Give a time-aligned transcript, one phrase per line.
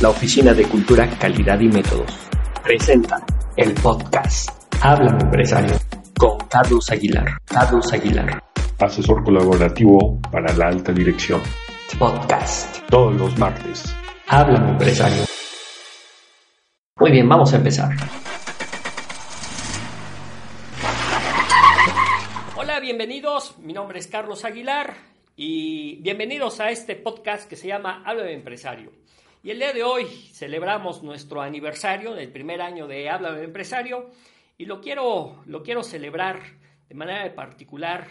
[0.00, 2.10] la Oficina de Cultura, Calidad y Métodos,
[2.62, 3.22] presenta
[3.54, 4.48] el podcast
[4.80, 5.76] Háblame Empresario
[6.18, 7.36] con Carlos Aguilar.
[7.44, 8.42] Carlos Aguilar.
[8.78, 11.42] Asesor colaborativo para la alta dirección.
[11.98, 12.78] Podcast.
[12.88, 13.94] Todos los martes.
[14.26, 15.24] Háblame Empresario.
[16.98, 17.90] Muy bien, vamos a empezar.
[22.56, 23.58] Hola, bienvenidos.
[23.58, 24.94] Mi nombre es Carlos Aguilar
[25.36, 28.92] y bienvenidos a este podcast que se llama Háblame Empresario.
[29.42, 34.10] Y el día de hoy celebramos nuestro aniversario del primer año de Háblame Empresario
[34.58, 36.42] y lo quiero, lo quiero celebrar
[36.90, 38.06] de manera particular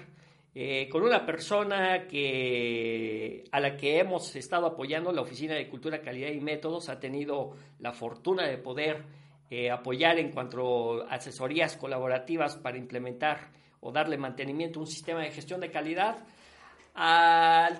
[0.56, 6.02] eh, con una persona que, a la que hemos estado apoyando, la Oficina de Cultura,
[6.02, 9.04] Calidad y Métodos, ha tenido la fortuna de poder
[9.52, 13.52] eh, apoyar en cuanto a asesorías colaborativas para implementar
[13.82, 16.26] o darle mantenimiento a un sistema de gestión de calidad.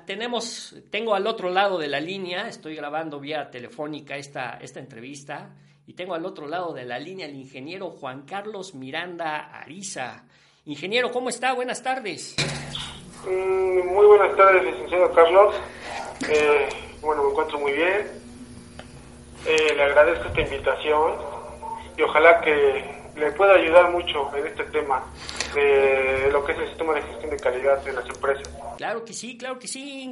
[0.06, 5.50] Tenemos, tengo al otro lado de la línea, estoy grabando vía telefónica esta, esta entrevista,
[5.86, 10.24] y tengo al otro lado de la línea al ingeniero Juan Carlos Miranda Ariza.
[10.66, 11.54] Ingeniero, ¿cómo está?
[11.54, 12.36] Buenas tardes.
[13.26, 15.56] Mm, muy buenas tardes, licenciado Carlos.
[16.30, 16.70] Eh,
[17.02, 18.08] bueno, me encuentro muy bien.
[19.46, 21.14] Eh, le agradezco esta invitación
[21.98, 22.84] y ojalá que
[23.16, 25.04] le pueda ayudar mucho en este tema
[25.54, 28.50] de lo que es el sistema de gestión de calidad en las empresas.
[28.78, 30.04] Claro que sí, claro que sí,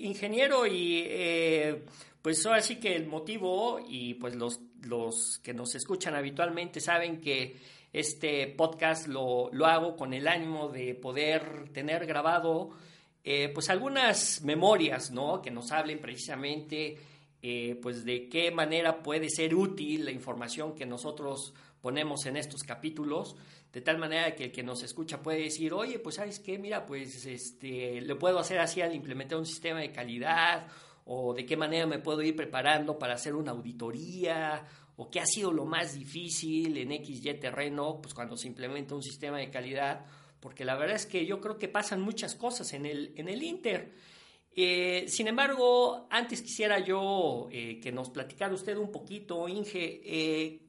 [0.00, 1.84] ingeniero, y eh,
[2.22, 7.20] pues ahora sí que el motivo y pues los, los que nos escuchan habitualmente saben
[7.20, 7.56] que
[7.92, 12.70] este podcast lo, lo hago con el ánimo de poder tener grabado
[13.28, 15.42] eh, pues algunas memorias, ¿no?
[15.42, 16.96] Que nos hablen precisamente
[17.42, 22.62] eh, pues de qué manera puede ser útil la información que nosotros ponemos en estos
[22.62, 23.36] capítulos,
[23.72, 26.86] de tal manera que el que nos escucha puede decir, oye, pues sabes qué, mira,
[26.86, 30.66] pues este, le puedo hacer así al implementar un sistema de calidad,
[31.04, 35.26] o de qué manera me puedo ir preparando para hacer una auditoría, o qué ha
[35.26, 40.04] sido lo más difícil en XY terreno, pues cuando se implementa un sistema de calidad,
[40.40, 43.42] porque la verdad es que yo creo que pasan muchas cosas en el, en el
[43.42, 43.92] Inter.
[44.54, 50.65] Eh, sin embargo, antes quisiera yo eh, que nos platicara usted un poquito, Inge, eh,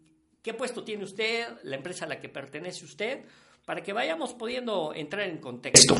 [0.48, 3.20] qué puesto tiene usted, la empresa a la que pertenece usted,
[3.66, 5.94] para que vayamos pudiendo entrar en contexto.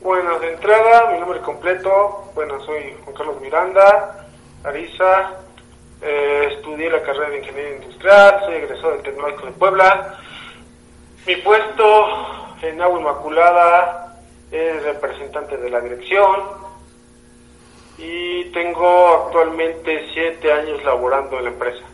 [0.00, 4.28] Bueno, de entrada, mi nombre completo, bueno, soy Juan Carlos Miranda,
[4.64, 5.40] Arisa,
[6.00, 10.18] eh, estudié la carrera de Ingeniería Industrial, soy egresado del Tecnológico de Puebla.
[11.26, 16.34] Mi puesto en Agua Inmaculada es representante de la dirección
[17.98, 21.84] y tengo actualmente siete años laborando en la empresa.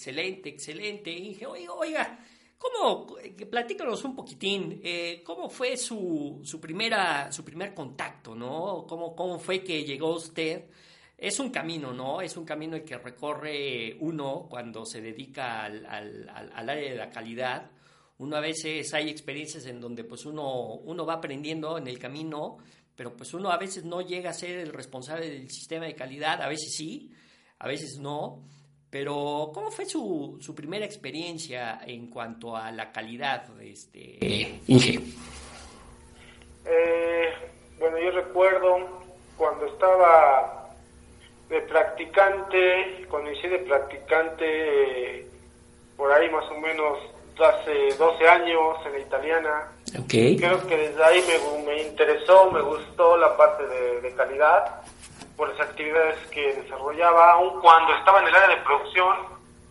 [0.00, 1.44] Excelente, excelente, Inge.
[1.44, 2.18] Oiga, oiga
[2.56, 3.06] ¿cómo,
[3.50, 8.86] platícanos un poquitín, eh, cómo fue su, su, primera, su primer contacto, ¿no?
[8.88, 10.70] ¿Cómo, ¿Cómo fue que llegó usted?
[11.18, 12.22] es un camino, ¿no?
[12.22, 17.70] Es un camino que recorre uno cuando se dedica al, área de la calidad.
[18.16, 22.56] Uno a veces hay experiencias en donde pues uno, uno va aprendiendo en el camino,
[22.96, 26.40] pero pues uno a veces no llega a ser el responsable del sistema de calidad,
[26.40, 27.12] a veces sí,
[27.58, 28.42] a veces no.
[28.90, 34.98] Pero, ¿cómo fue su, su primera experiencia en cuanto a la calidad, este, Inge?
[36.64, 37.32] Eh,
[37.78, 38.78] bueno, yo recuerdo
[39.36, 40.68] cuando estaba
[41.48, 45.26] de practicante, cuando inicié de practicante,
[45.96, 46.98] por ahí más o menos
[47.44, 49.72] hace 12 años en la italiana.
[50.08, 54.82] Creo que desde ahí me, me interesó, me gustó la parte de, calidad
[55.40, 59.16] por las actividades que desarrollaba, aun cuando estaba en el área de producción,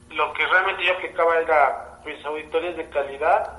[0.09, 3.53] lo que realmente yo aplicaba era mis auditorías de calidad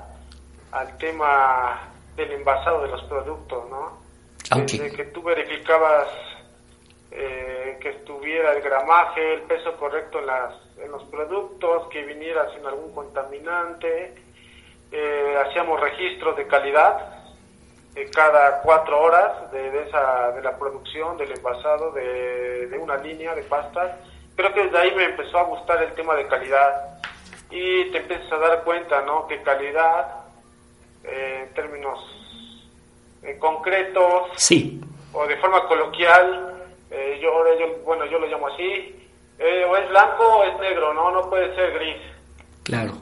[0.73, 4.01] al tema del envasado de los productos, ¿no?
[4.57, 6.09] Desde que tú verificabas
[7.11, 12.53] eh, que estuviera el gramaje, el peso correcto en, las, en los productos, que viniera
[12.53, 14.15] sin algún contaminante.
[14.91, 17.20] Eh, hacíamos registros de calidad
[18.13, 23.43] cada cuatro horas de, esa, de la producción, del envasado de, de una línea de
[23.43, 23.91] pastas.
[24.35, 26.99] Creo que desde ahí me empezó a gustar el tema de calidad
[27.49, 29.27] y te empiezas a dar cuenta, ¿no?
[29.27, 30.21] Que calidad,
[31.03, 31.99] en términos
[33.39, 34.81] concretos sí.
[35.13, 37.43] o de forma coloquial, eh, yo,
[37.83, 41.53] bueno, yo lo llamo así, eh, o es blanco o es negro, no, no puede
[41.55, 41.97] ser gris.
[42.63, 42.93] Claro.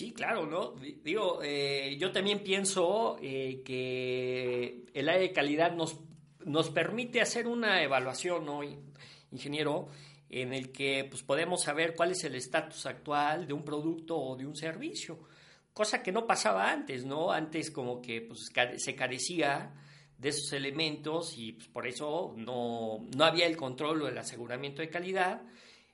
[0.00, 0.72] Sí, claro, ¿no?
[1.04, 5.98] Digo, eh, yo también pienso que el área de calidad nos,
[6.46, 8.62] nos permite hacer una evaluación, ¿no,
[9.30, 9.88] ingeniero?
[10.30, 14.36] En el que pues, podemos saber cuál es el estatus actual de un producto o
[14.36, 15.18] de un servicio,
[15.74, 17.30] cosa que no pasaba antes, ¿no?
[17.30, 19.70] Antes como que pues, se carecía
[20.16, 24.80] de esos elementos y pues, por eso no, no, había el control o el aseguramiento
[24.80, 25.42] de calidad,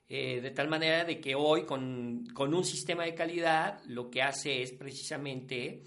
[0.09, 4.21] eh, de tal manera de que hoy con, con, un sistema de calidad lo que
[4.21, 5.83] hace es precisamente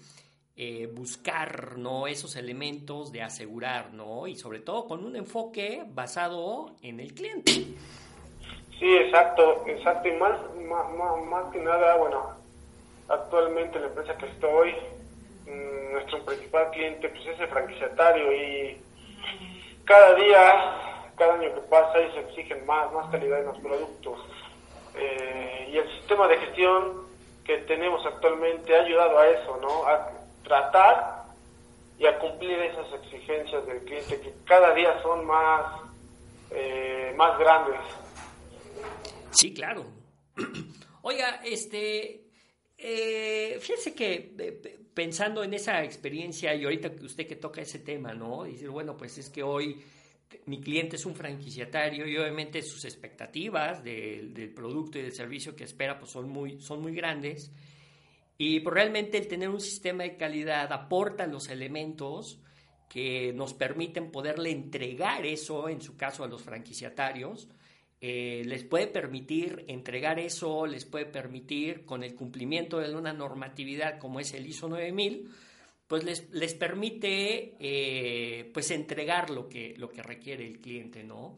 [0.55, 2.07] eh, buscar ¿no?
[2.07, 4.27] esos elementos de asegurar, ¿no?
[4.27, 7.51] y sobre todo con un enfoque basado en el cliente.
[7.51, 12.31] Sí, exacto, exacto, y más, más, más que nada, bueno,
[13.07, 14.73] actualmente la empresa que estoy,
[15.45, 18.77] Mm, nuestro principal cliente pues es el franquiciatario y
[19.85, 24.19] cada día, cada año que pasa ellos exigen más, más calidad en los productos.
[24.95, 27.07] Eh, y el sistema de gestión
[27.45, 29.85] que tenemos actualmente ha ayudado a eso, ¿no?
[29.87, 30.11] A
[30.43, 31.23] tratar
[31.97, 35.81] y a cumplir esas exigencias del cliente que cada día son más,
[36.51, 37.79] eh, más grandes.
[39.31, 39.85] Sí, claro.
[41.03, 42.25] Oiga, este,
[42.77, 47.79] eh, fíjese que eh, pensando en esa experiencia y ahorita que usted que toca ese
[47.79, 48.43] tema, ¿no?
[48.43, 49.81] Decir, bueno, pues es que hoy
[50.45, 55.63] mi cliente es un franquiciatario y obviamente sus expectativas del producto y del servicio que
[55.63, 57.51] espera pues son muy, son muy grandes.
[58.37, 62.39] Y pues realmente el tener un sistema de calidad aporta los elementos
[62.89, 67.47] que nos permiten poderle entregar eso, en su caso a los franquiciatarios,
[68.01, 73.99] eh, les puede permitir entregar eso, les puede permitir, con el cumplimiento de una normatividad
[73.99, 75.29] como es el ISO 9000,
[75.91, 81.35] pues les, les permite eh, pues entregar lo que, lo que requiere el cliente, ¿no?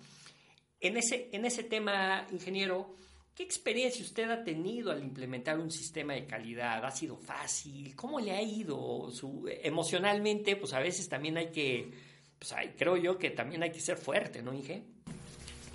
[0.80, 2.94] En ese, en ese tema, ingeniero,
[3.34, 6.86] ¿qué experiencia usted ha tenido al implementar un sistema de calidad?
[6.86, 7.96] ¿Ha sido fácil?
[7.96, 9.10] ¿Cómo le ha ido?
[9.10, 11.90] Su, emocionalmente, pues a veces también hay que,
[12.38, 14.84] pues creo yo que también hay que ser fuerte, ¿no, Inge?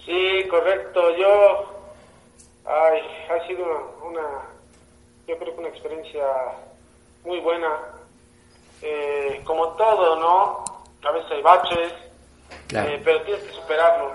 [0.06, 1.16] Sí, correcto.
[1.16, 1.90] Yo,
[2.64, 4.46] ay, ha sido una,
[5.26, 6.22] yo creo que una experiencia
[7.24, 7.97] muy buena.
[8.82, 10.64] Eh, como todo, ¿no?
[11.06, 11.92] A veces hay baches,
[12.75, 14.12] eh, pero tienes que superarlo.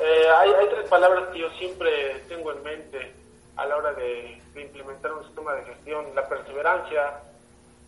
[0.00, 3.12] Eh, hay, hay tres palabras que yo siempre tengo en mente
[3.56, 6.06] a la hora de, implementar un sistema de gestión.
[6.14, 7.20] La perseverancia,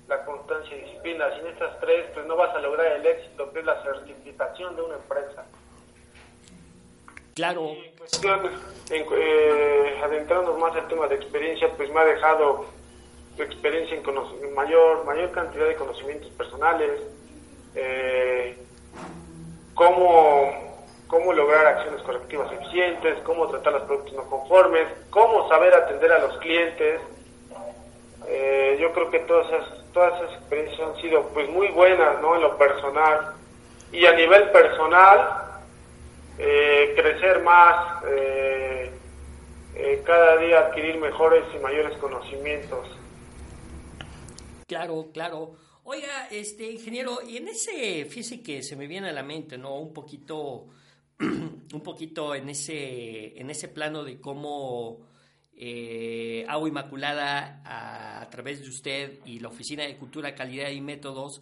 [0.08, 1.26] la constancia y disciplina.
[1.37, 4.82] Sin estas tres, pues no vas a lograr el éxito, que es la certificación de
[4.82, 5.44] una empresa.
[7.35, 7.73] Claro.
[7.99, 8.20] Pues,
[8.91, 12.67] eh, adentrándonos más al tema de experiencia, pues me ha dejado
[13.43, 17.00] experiencia en mayor, mayor cantidad de conocimientos personales,
[17.75, 18.56] eh,
[19.75, 26.12] cómo, cómo lograr acciones correctivas eficientes, cómo tratar los productos no conformes, cómo saber atender
[26.12, 27.00] a los clientes.
[28.29, 32.35] Eh, yo creo que todas esas, todas esas experiencias han sido pues muy buenas ¿no?
[32.35, 33.35] en lo personal
[33.93, 35.47] y a nivel personal
[36.38, 38.93] eh, crecer más, eh,
[40.05, 42.87] cada día adquirir mejores y mayores conocimientos.
[44.67, 45.57] Claro, claro.
[45.85, 49.79] Oiga, este ingeniero, y en ese, fíjese que se me viene a la mente, ¿no?
[49.79, 50.67] Un poquito,
[51.21, 55.07] un poquito en ese, en ese plano de cómo
[56.49, 61.41] Agua Inmaculada, a, a, través de usted y la Oficina de Cultura, Calidad y Métodos,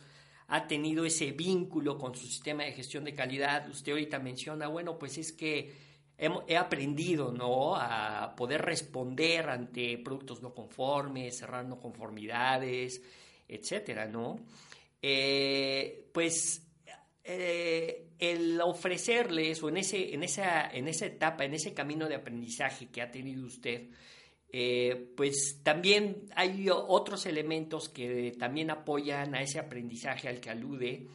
[0.48, 3.68] ha tenido ese vínculo con su sistema de gestión de calidad.
[3.68, 5.74] Usted ahorita menciona, bueno, pues es que
[6.18, 7.76] he, aprendido, ¿no?
[7.76, 13.02] A poder responder ante productos no conformes, cerrar no conformidades,
[13.48, 14.36] etcétera, ¿no?
[15.02, 16.66] Eh, pues
[17.24, 22.14] eh, el ofrecerles o en, ese, en, esa, en esa etapa, en ese camino de
[22.14, 23.88] aprendizaje que ha tenido usted,
[24.56, 31.08] eh, pues también hay otros elementos que también apoyan a ese aprendizaje al que alude,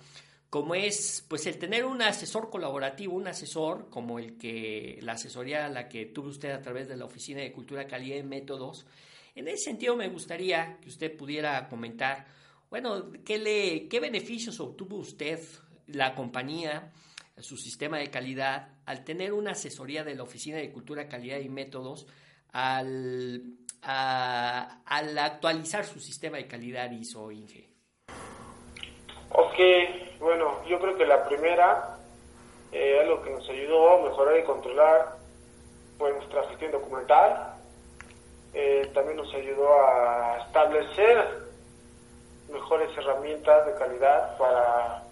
[0.49, 5.65] como es pues el tener un asesor colaborativo, un asesor como el que la asesoría
[5.65, 8.87] a la que tuvo usted a través de la Oficina de Cultura, Calidad y Métodos.
[9.35, 12.25] En ese sentido me gustaría que usted pudiera comentar,
[12.69, 15.39] bueno, ¿qué, le, qué beneficios obtuvo usted,
[15.87, 16.91] la compañía,
[17.37, 21.49] su sistema de calidad, al tener una asesoría de la Oficina de Cultura, Calidad y
[21.49, 22.07] Métodos
[22.51, 27.68] al, al actualizar su sistema de calidad ISO INGE?
[29.31, 29.57] Ok,
[30.19, 31.97] bueno, yo creo que la primera,
[32.71, 35.15] eh, algo que nos ayudó a mejorar y controlar
[35.97, 37.53] fue nuestra gestión documental.
[38.53, 41.49] Eh, también nos ayudó a establecer
[42.51, 45.03] mejores herramientas de calidad para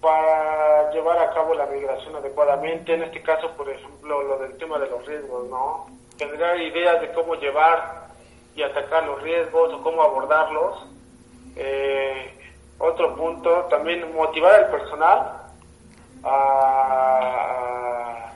[0.00, 2.94] para llevar a cabo la migración adecuadamente.
[2.94, 5.86] En este caso, por ejemplo, lo del tema de los riesgos, ¿no?
[6.18, 8.08] Generar ideas de cómo llevar
[8.56, 10.86] y atacar los riesgos o cómo abordarlos.
[11.54, 12.41] Eh,
[12.82, 15.40] otro punto, también motivar al personal
[16.24, 18.32] a,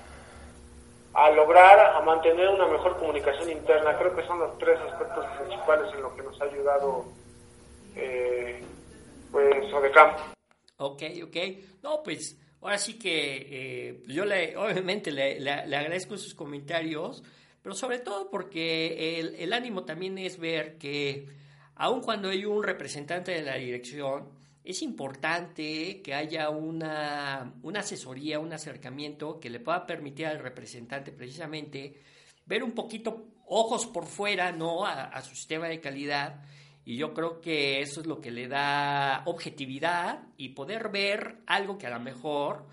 [1.15, 3.99] a, lograr, a mantener una mejor comunicación interna.
[3.99, 7.07] Creo que son los tres aspectos principales en lo que nos ha ayudado,
[7.97, 8.63] eh,
[9.33, 10.23] pues, campo.
[10.77, 11.37] Ok, ok.
[11.83, 17.25] No, pues ahora sí que eh, yo le, obviamente le, le, agradezco sus comentarios,
[17.63, 21.27] pero sobre todo porque el, el, ánimo también es ver que
[21.75, 24.36] aun cuando hay un representante de la dirección,
[24.67, 31.13] es importante que haya una, una asesoría, un acercamiento que le pueda permitir al representante
[31.13, 31.95] precisamente
[32.47, 34.85] ver un poquito ojos por fuera, ¿no?
[34.85, 36.43] A, su sistema de calidad.
[36.85, 41.79] Y yo creo que eso es lo que le da objetividad y poder ver algo
[41.79, 42.67] que a lo mejor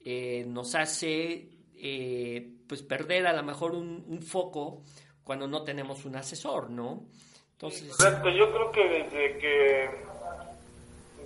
[0.00, 4.82] eh, nos hace eh, pues perder a lo mejor un, foco
[5.22, 7.06] cuando no tenemos un asesor, ¿no?
[7.52, 7.96] Entonces...
[7.96, 10.07] Correcto, yo creo que desde que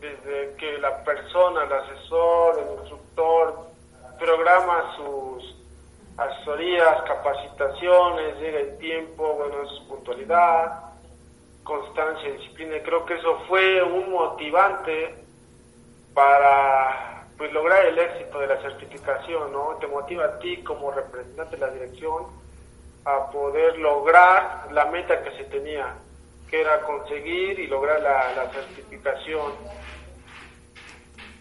[0.03, 3.71] desde que la persona, el asesor, el instructor
[4.19, 5.57] programa sus
[6.17, 10.81] asesorías, capacitaciones, llega el tiempo, bueno, es puntualidad,
[11.63, 12.77] constancia, disciplina.
[12.85, 15.15] Creo que eso fue un motivante
[16.15, 19.77] para pues lograr el éxito de la certificación, ¿no?
[19.81, 22.27] Te motiva a ti como representante de la dirección
[23.05, 25.95] a poder lograr la meta que se tenía,
[26.51, 29.53] que era conseguir y lograr la, la certificación.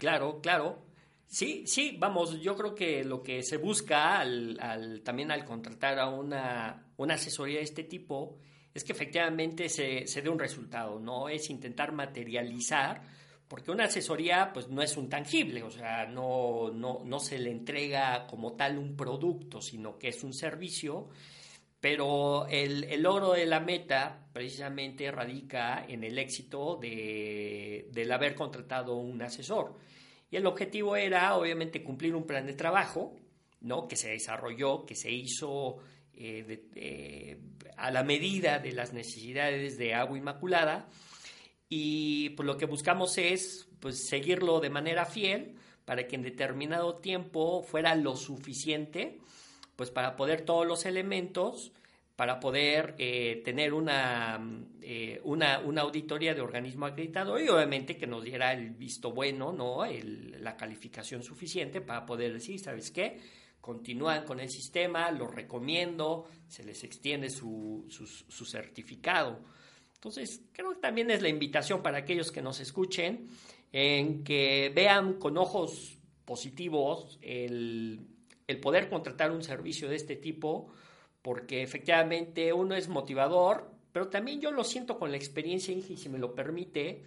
[0.02, 0.82] Claro, claro.
[1.28, 6.08] Sí, sí, vamos, yo creo que lo que se busca al, también al contratar a
[6.08, 8.36] una, una, asesoría de este tipo
[8.74, 11.28] es que efectivamente se, se dé un resultado, ¿no?
[11.28, 13.00] Es intentar materializar,
[13.46, 17.52] porque una asesoría pues no es un tangible, o sea, no, no, no se le
[17.52, 21.10] entrega como tal un producto, sino que es un servicio,
[21.82, 28.36] pero el, el logro de la meta precisamente radica en el éxito de, del haber
[28.36, 29.80] contratado un asesor.
[30.30, 33.16] Y el objetivo era, obviamente, cumplir un plan de trabajo,
[33.62, 33.88] ¿no?
[33.88, 35.78] Que se desarrolló, que se hizo
[36.14, 37.40] eh,
[37.76, 40.88] a la medida de las necesidades de agua inmaculada.
[41.68, 46.98] Y pues, lo que buscamos es pues, seguirlo de manera fiel para que en determinado
[46.98, 49.18] tiempo fuera lo suficiente
[49.82, 51.72] pues para poder todos los elementos
[52.14, 54.40] para poder eh, tener una,
[54.80, 59.50] eh, una, una, auditoría de organismo acreditado y obviamente que nos diera el visto bueno,
[59.50, 59.84] ¿no?
[59.84, 63.18] la calificación suficiente para poder decir, ¿sabes qué?
[63.60, 69.40] Continúan con el sistema, lo recomiendo, se les extiende su, su, certificado.
[69.96, 73.26] Entonces, creo que también es la invitación para aquellos que nos escuchen
[73.72, 78.11] en que vean con ojos positivos el,
[78.52, 80.72] el poder contratar un servicio de este tipo,
[81.22, 86.08] porque efectivamente uno es motivador, pero también yo lo siento con la experiencia, y si
[86.08, 87.02] me lo permite,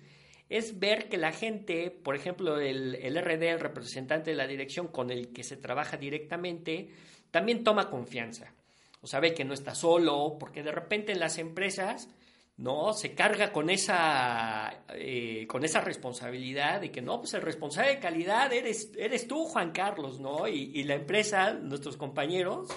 [0.49, 4.87] es ver que la gente, por ejemplo, el, el RD, el representante de la dirección
[4.87, 6.89] con el que se trabaja directamente,
[7.31, 8.53] también toma confianza.
[9.01, 12.09] O sabe que no está solo, porque de repente en las empresas
[12.57, 17.91] no se carga con esa eh, con esa responsabilidad de que no pues el responsable
[17.91, 22.69] de calidad eres eres tú Juan Carlos no y, y la empresa nuestros compañeros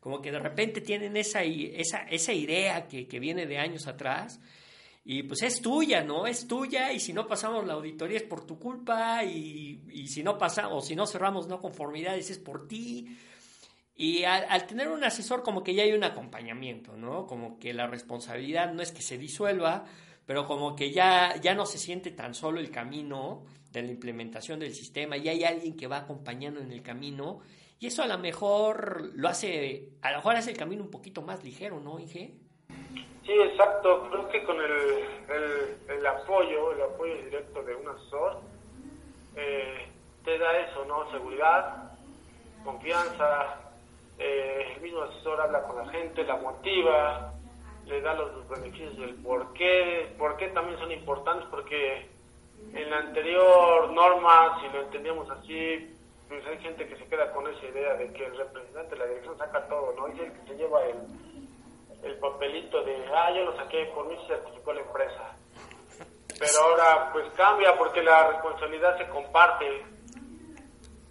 [0.00, 4.40] como que de repente tienen esa, esa, esa idea que, viene de años atrás
[5.04, 6.26] y pues es tuya, ¿no?
[6.26, 10.38] Es tuya y si no pasamos la auditoría es por tu culpa y, si no
[10.38, 13.18] pasamos, si no cerramos no conformidades es por ti.
[14.00, 17.26] Y al, tener un asesor como que ya hay un acompañamiento, ¿no?
[17.26, 19.86] Como que la responsabilidad no es que se disuelva,
[20.24, 24.60] pero como que ya, ya no se siente tan solo el camino de la implementación
[24.60, 27.40] del sistema, y hay alguien que va acompañando en el camino
[27.80, 31.22] y eso a lo mejor lo hace, a lo mejor hace el camino un poquito
[31.22, 32.34] más ligero, ¿no, Inge?
[33.24, 34.08] Sí, exacto.
[34.10, 35.06] Creo que con el,
[35.88, 38.40] el, apoyo, el apoyo directo de un asesor,
[39.36, 39.86] eh,
[40.24, 41.10] te da eso, ¿no?
[41.10, 41.92] Seguridad,
[42.64, 43.67] confianza.
[44.18, 47.32] Eh, el mismo asesor habla con la gente, la motiva,
[47.86, 50.14] le da los beneficios del por qué.
[50.18, 51.48] ¿Por qué también son importantes?
[51.50, 52.08] Porque
[52.72, 55.94] en la anterior norma, si lo entendíamos así,
[56.28, 59.06] pues hay gente que se queda con esa idea de que el representante de la
[59.06, 60.08] dirección saca todo, ¿no?
[60.08, 60.96] Es el que se lleva el,
[62.02, 65.36] el papelito de, ah, yo lo saqué, por mí se certificó la empresa.
[66.38, 69.84] Pero ahora pues cambia porque la responsabilidad se comparte,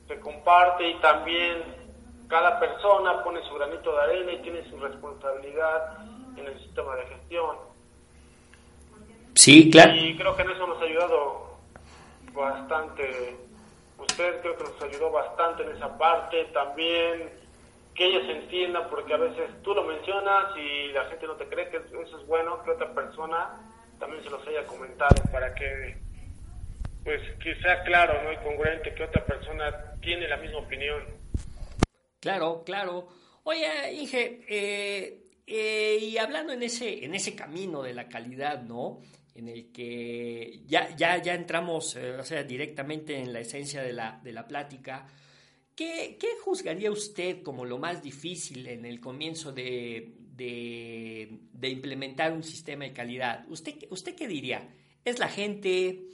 [0.07, 1.86] se comparte y también
[2.27, 5.97] cada persona pone su granito de arena y tiene su responsabilidad
[6.35, 7.55] en el sistema de gestión.
[9.35, 9.93] Sí, claro.
[9.95, 11.57] Y creo que en eso nos ha ayudado
[12.33, 13.47] bastante
[13.99, 17.29] usted creo que nos ayudó bastante en esa parte, también
[17.95, 21.69] que ellos entiendan, porque a veces tú lo mencionas y la gente no te cree
[21.69, 23.59] que eso es bueno, que otra persona
[23.99, 25.97] también se los haya comentado para que
[27.03, 28.33] pues que sea claro ¿no?
[28.33, 31.03] y congruente que otra persona tiene la misma opinión.
[32.19, 33.07] Claro, claro.
[33.43, 39.01] Oye, Inge, eh, eh, y hablando en ese, en ese camino de la calidad, ¿no?
[39.37, 43.93] en el que ya, ya, ya entramos, eh, o sea, directamente en la esencia de
[43.93, 45.05] la, de la plática.
[45.75, 52.33] ¿Qué, ¿Qué, juzgaría usted como lo más difícil en el comienzo de, de, de, implementar
[52.33, 53.45] un sistema de calidad?
[53.47, 54.73] ¿Usted, ¿Usted qué diría?
[55.05, 56.07] ¿Es la gente?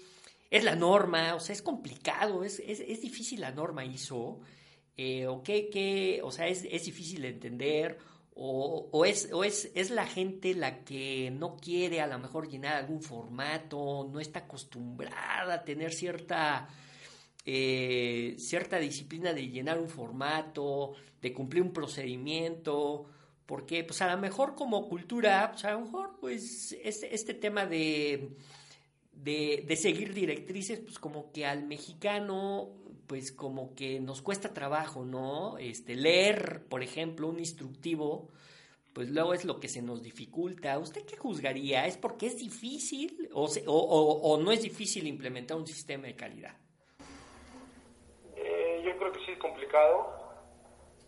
[0.52, 1.34] ¿Es la norma?
[1.36, 4.42] O sea, es complicado, es, es, es difícil la norma ISO.
[4.96, 7.98] Eh, ¿O qué, qué, o sea, es, es difícil de entender?
[8.36, 12.50] O, o, es, o es, es, la gente la que no quiere a lo mejor
[12.50, 16.68] llenar algún formato, no está acostumbrada a tener cierta,
[17.46, 23.06] eh, cierta disciplina de llenar un formato, de cumplir un procedimiento,
[23.46, 27.66] porque pues a lo mejor como cultura, pues a lo mejor pues este, este tema
[27.68, 28.36] de,
[29.12, 35.04] de, de seguir directrices, pues como que al mexicano pues como que nos cuesta trabajo,
[35.06, 35.58] ¿no?
[35.58, 38.30] Este, leer, por ejemplo, un instructivo,
[38.94, 40.78] pues luego es lo que se nos dificulta.
[40.78, 41.86] ¿Usted qué juzgaría?
[41.86, 46.56] ¿Es porque es difícil o, se, o, no es difícil implementar un sistema de calidad?
[48.36, 50.24] Eh, yo creo que sí es complicado.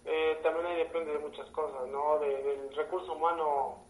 [0.05, 2.19] Eh, también ahí depende de muchas cosas, ¿no?
[2.19, 3.85] De, del recurso humano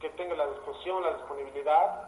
[0.00, 2.06] que tenga la disposición, la disponibilidad.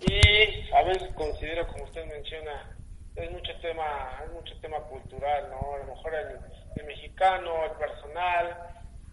[0.00, 2.77] Y a veces considero, como usted menciona,
[3.18, 5.74] es mucho tema, es mucho tema cultural, ¿no?
[5.74, 6.38] A lo mejor el,
[6.76, 8.56] el, mexicano, el personal,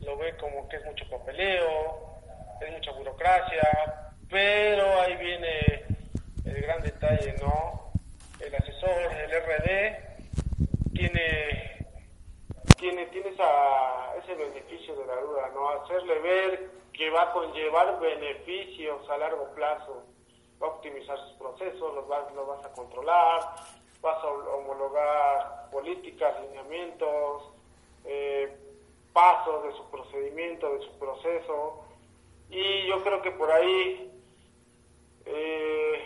[0.02, 2.22] lo ve como que es mucho papeleo,
[2.62, 5.86] es mucha burocracia, pero ahí viene
[6.46, 7.92] el gran detalle, ¿no?
[8.40, 11.88] El asesor, el RD, tiene,
[12.78, 15.70] tiene, tiene esa, ese beneficio de la duda, ¿no?
[15.82, 20.06] Hacerle ver que va a conllevar beneficios a largo plazo,
[20.62, 23.42] va a optimizar sus procesos, los vas, los vas a controlar,
[24.06, 27.50] vas a homologar políticas, lineamientos,
[28.06, 28.56] eh,
[29.12, 31.84] pasos de su procedimiento, de su proceso.
[32.50, 34.12] Y yo creo que por ahí
[35.26, 36.04] eh,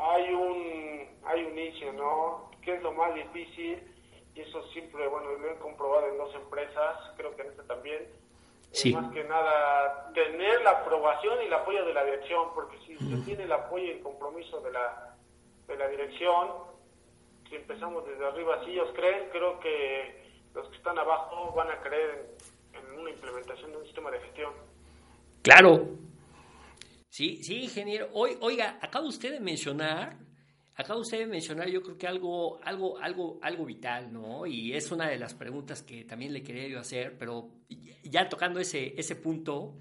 [0.00, 2.50] hay un hay un inicio, ¿no?
[2.62, 3.82] ¿Qué es lo más difícil?
[4.34, 8.08] Y eso siempre, bueno, lo he comprobado en dos empresas, creo que en esta también.
[8.72, 8.90] Sí.
[8.90, 12.96] Eh, más que nada, tener la aprobación y el apoyo de la dirección, porque si
[12.96, 15.16] usted tiene el apoyo y el compromiso de la,
[15.66, 16.73] de la dirección,
[17.48, 21.80] si empezamos desde arriba, si ellos creen, creo que los que están abajo van a
[21.80, 22.36] creer
[22.72, 24.52] en, una implementación de un sistema de gestión.
[25.42, 25.88] Claro.
[27.08, 28.08] Sí, sí, ingeniero.
[28.12, 30.16] Hoy, oiga, acaba usted de mencionar,
[30.74, 34.46] acaba usted de mencionar, yo creo que algo, algo, algo, algo vital, ¿no?
[34.46, 37.50] Y es una de las preguntas que también le quería yo hacer, pero
[38.02, 39.74] ya tocando ese, ese punto,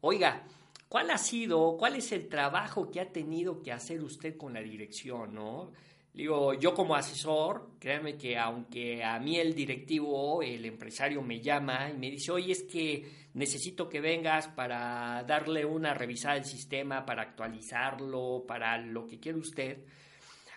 [0.00, 0.44] oiga,
[0.88, 4.60] ¿cuál ha sido, cuál es el trabajo que ha tenido que hacer usted con la
[4.60, 5.72] dirección, ¿no?
[6.16, 11.90] Digo, yo como asesor, créanme que aunque a mí el directivo, el empresario me llama
[11.90, 17.04] y me dice, oye, es que necesito que vengas para darle una revisada al sistema,
[17.04, 19.84] para actualizarlo, para lo que quiera usted,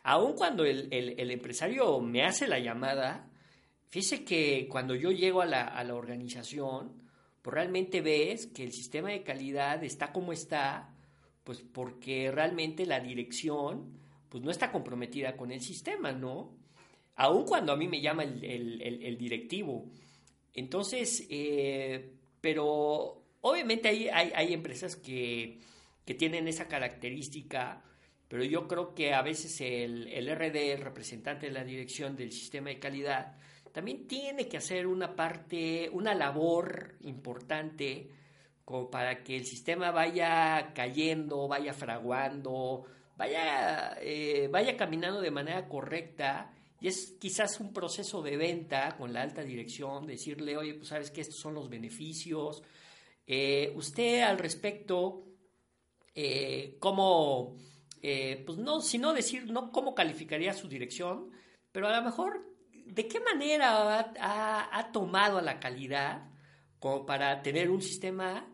[0.04, 3.30] aun cuando el, el, el empresario me hace la llamada,
[3.90, 7.04] fíjese que cuando yo llego a la, a la organización,
[7.42, 10.96] pues realmente ves que el sistema de calidad está como está,
[11.44, 13.99] pues porque realmente la dirección
[14.30, 16.56] pues no está comprometida con el sistema, ¿no?
[17.16, 19.92] Aun cuando a mí me llama el, el, directivo.
[20.54, 25.60] Entonces, eh, pero obviamente hay, hay, hay empresas que,
[26.06, 27.84] que, tienen esa característica,
[28.28, 32.32] pero yo creo que a veces el, el RD, el representante de la dirección del
[32.32, 33.36] sistema de calidad,
[33.74, 38.10] también tiene que hacer una parte, una labor importante
[38.64, 42.86] como para que el sistema vaya cayendo, vaya fraguando,
[43.20, 49.12] vaya, eh, vaya caminando de manera correcta y es quizás un proceso de venta con
[49.12, 52.64] la alta dirección, decirle, oye, pues sabes que estos son los beneficios.
[53.28, 55.26] Eh, usted al respecto,
[56.16, 57.58] eh, ¿cómo,
[58.02, 61.32] eh, pues no, sino decir, no cómo calificaría su dirección,
[61.74, 66.30] pero a lo mejor, ¿de qué manera ha, ha, tomado a la calidad
[66.80, 68.49] como para tener un sistema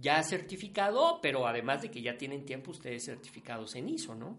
[0.00, 4.38] ya certificado, pero además de que ya tienen tiempo ustedes certificados en ISO, ¿no?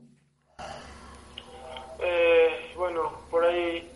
[2.00, 3.90] Eh, bueno, por ahí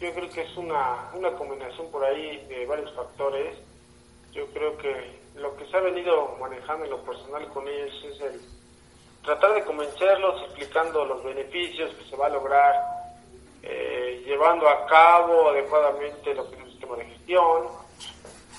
[0.00, 3.56] yo creo que es una, una combinación por ahí de varios factores.
[4.32, 8.20] Yo creo que lo que se ha venido manejando en lo personal con ellos es
[8.20, 8.40] el
[9.24, 12.74] tratar de convencerlos explicando los beneficios que se va a lograr
[13.62, 17.66] eh, llevando a cabo adecuadamente lo que es un sistema de gestión.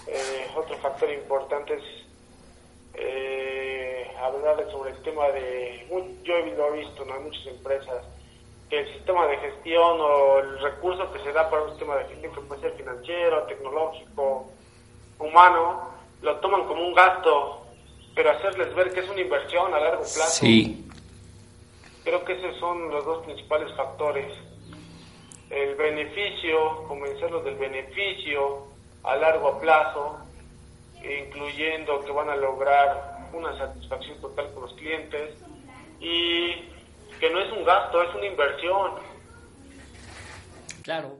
[0.07, 1.98] Eh, otro factor importante es
[2.93, 5.87] eh, hablar sobre el tema de,
[6.23, 8.05] yo lo he visto en muchas empresas,
[8.69, 12.05] que el sistema de gestión o el recurso que se da para un sistema de
[12.05, 14.47] gestión, que puede ser financiero, tecnológico,
[15.17, 15.89] humano,
[16.21, 17.65] lo toman como un gasto,
[18.13, 20.45] pero hacerles ver que es una inversión a largo plazo.
[20.45, 20.85] Sí.
[22.03, 24.31] Creo que esos son los dos principales factores.
[25.49, 28.67] El beneficio, convencerlos del beneficio
[29.03, 30.19] a largo plazo,
[31.03, 35.35] incluyendo que van a lograr una satisfacción total con los clientes
[35.99, 36.51] y
[37.19, 38.91] que no es un gasto, es una inversión.
[40.81, 41.19] Claro,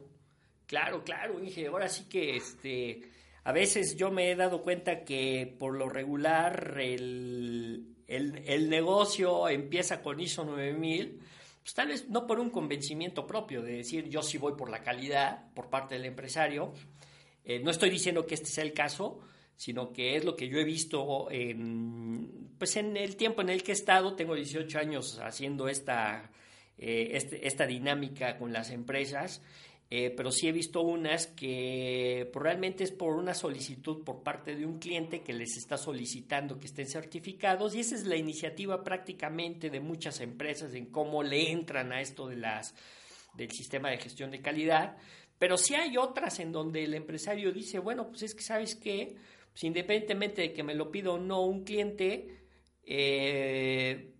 [0.65, 1.67] claro, claro, Inge.
[1.67, 3.01] Ahora sí que este,
[3.43, 10.01] a veces yo me he dado cuenta que por lo regular el, el, negocio empieza
[10.01, 11.19] con ISO 9000,
[11.61, 14.81] pues tal vez no por un convencimiento propio de decir yo sí voy por la
[14.81, 16.73] calidad por parte del empresario.
[17.43, 19.19] Eh, no estoy diciendo que este sea el caso,
[19.59, 23.61] sino que es lo que yo he visto en, pues en el tiempo en el
[23.61, 26.31] que he estado, tengo 18 años haciendo esta,
[26.77, 29.41] eh, este, esta dinámica con las empresas,
[29.89, 34.55] eh, pero sí he visto unas que pues, realmente es por una solicitud por parte
[34.55, 37.75] de un cliente que les está solicitando que estén certificados.
[37.75, 42.29] Y esa es la iniciativa prácticamente de muchas empresas en cómo le entran a esto
[42.29, 42.75] de las,
[43.33, 44.95] del sistema de gestión de calidad.
[45.37, 49.17] Pero sí hay otras en donde el empresario dice, bueno, pues es que sabes qué,
[49.59, 52.45] pues, independientemente de que me lo pida o no un cliente,
[52.81, 54.13] eh,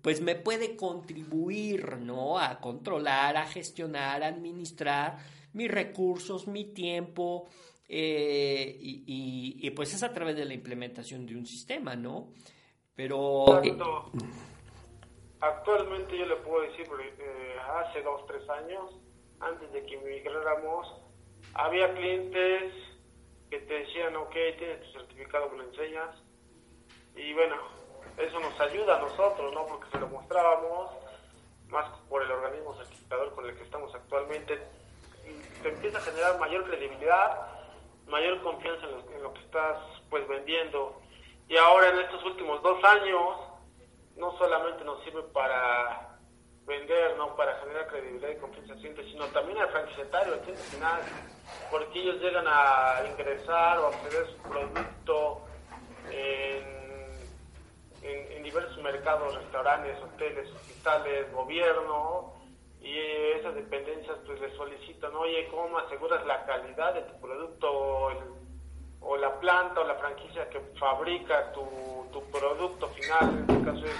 [0.00, 2.38] pues me puede contribuir, ¿no?
[2.38, 5.16] A controlar, a gestionar, a administrar
[5.54, 7.48] mis recursos, mi tiempo,
[7.88, 12.32] eh, y, pues es a través de la implementación de un sistema, ¿no?
[12.94, 13.60] Pero...
[13.64, 13.76] Eh,
[15.40, 16.86] actualmente yo le puedo decir,
[17.74, 19.00] hace dos, tres años,
[19.40, 20.86] antes de que migráramos,
[21.54, 22.72] había clientes
[23.50, 26.10] que te decían, ok, tienes tu certificado, me lo enseñas.
[27.16, 27.56] Y bueno,
[28.16, 29.66] eso nos ayuda a nosotros, ¿no?
[29.66, 30.90] Porque se lo mostrábamos,
[31.68, 34.58] más por el organismo certificador con el que estamos actualmente,
[35.62, 37.48] te empieza a generar mayor credibilidad,
[38.06, 41.00] mayor confianza en lo, en lo que estás pues vendiendo.
[41.48, 43.36] Y ahora en estos últimos dos años,
[44.16, 46.09] no solamente nos sirve para
[46.70, 47.34] vender, ¿no?
[47.36, 51.02] Para generar credibilidad y confianza sino también al franquiciatario, al cliente final,
[51.70, 55.42] porque ellos llegan a ingresar o a acceder su producto
[56.10, 56.80] en,
[58.42, 62.34] diversos mercados, restaurantes, hoteles, hospitales, gobierno,
[62.80, 62.98] y
[63.38, 67.70] esas dependencias pues les solicitan, oye, ¿cómo aseguras la calidad de tu producto
[69.02, 71.64] o, la planta o la franquicia que fabrica tu,
[72.12, 73.96] tu producto final, en este caso es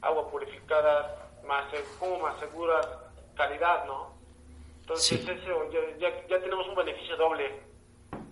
[0.00, 1.64] agua purificada, más,
[1.98, 2.86] cómo me aseguras
[3.34, 4.14] calidad, ¿no?
[4.80, 7.60] Entonces eso, ya, ya, tenemos un beneficio doble,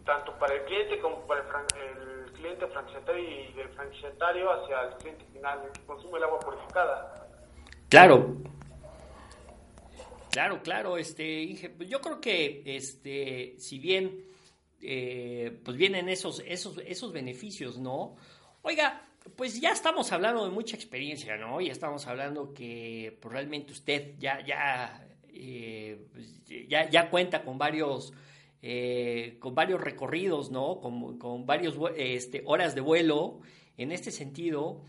[0.04, 5.24] tanto para el cliente como para el, cliente franquiciatario y del franquiciatario hacia el cliente
[5.32, 7.28] final, que consume el agua purificada.
[7.88, 8.36] Claro.
[10.30, 14.24] Claro, claro, este, pues yo creo que, este, si bien,
[14.80, 18.14] eh, pues vienen esos, esos, esos beneficios, ¿no?
[18.62, 21.60] Oiga, pues ya estamos hablando de mucha experiencia, ¿no?
[21.60, 27.58] Ya estamos hablando que pues, realmente usted ya, ya, eh, pues, ya, ya, cuenta con
[27.58, 28.12] varios,
[28.62, 30.80] eh, con varios recorridos, ¿no?
[30.80, 33.40] Con, varios este, horas de vuelo.
[33.76, 34.84] En este sentido,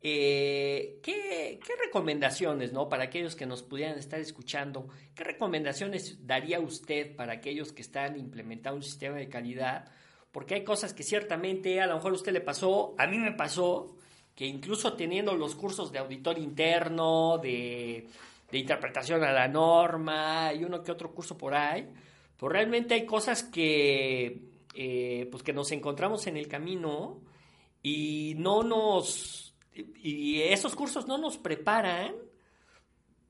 [0.00, 2.88] eh, ¿qué, ¿qué, recomendaciones, ¿no?
[2.88, 8.18] Para aquellos que nos pudieran estar escuchando, ¿qué recomendaciones daría usted para aquellos que están
[8.18, 9.92] implementando un sistema de calidad?
[10.34, 13.30] Porque hay cosas que ciertamente a lo mejor a usted le pasó, a mí me
[13.30, 13.94] pasó,
[14.34, 18.08] que incluso teniendo los cursos de auditor interno, de,
[18.50, 21.88] interpretación a la norma y uno que otro curso por ahí,
[22.36, 24.42] pues realmente hay cosas que,
[24.74, 27.20] eh, pues que nos encontramos en el camino
[27.80, 32.12] y no nos, y esos cursos no nos preparan,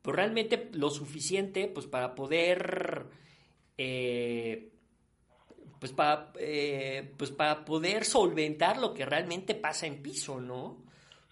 [0.01, 3.05] pues realmente lo suficiente, pues para poder...
[3.77, 4.71] Eh,
[5.79, 10.85] pues para, eh, pues para poder solventar lo que realmente pasa en piso, ¿no?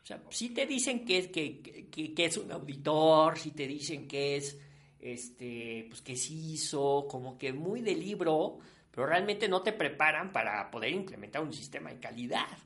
[0.02, 4.09] O sea, si te dicen que es, que, que, es un auditor, si te dicen
[4.09, 4.59] que es,
[4.98, 8.59] este, pues que es ISO, como que muy de libro,
[8.90, 12.59] pero realmente no te preparan para poder implementar un sistema de calidad,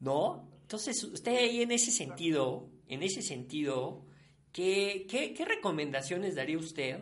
[0.00, 0.48] ¿no?
[0.62, 4.04] Entonces, usted ahí en ese sentido, en ese sentido,
[4.52, 6.98] ¿qué, qué, qué recomendaciones daría usted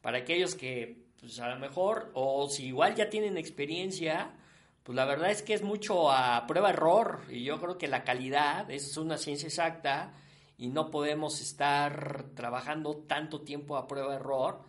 [0.00, 4.32] para aquellos que pues a lo mejor, o si igual ya tienen experiencia,
[4.82, 8.70] pues la verdad es que es mucho a prueba-error y yo creo que la calidad
[8.70, 10.12] es una ciencia exacta
[10.58, 14.60] y no podemos estar trabajando tanto tiempo a prueba-error.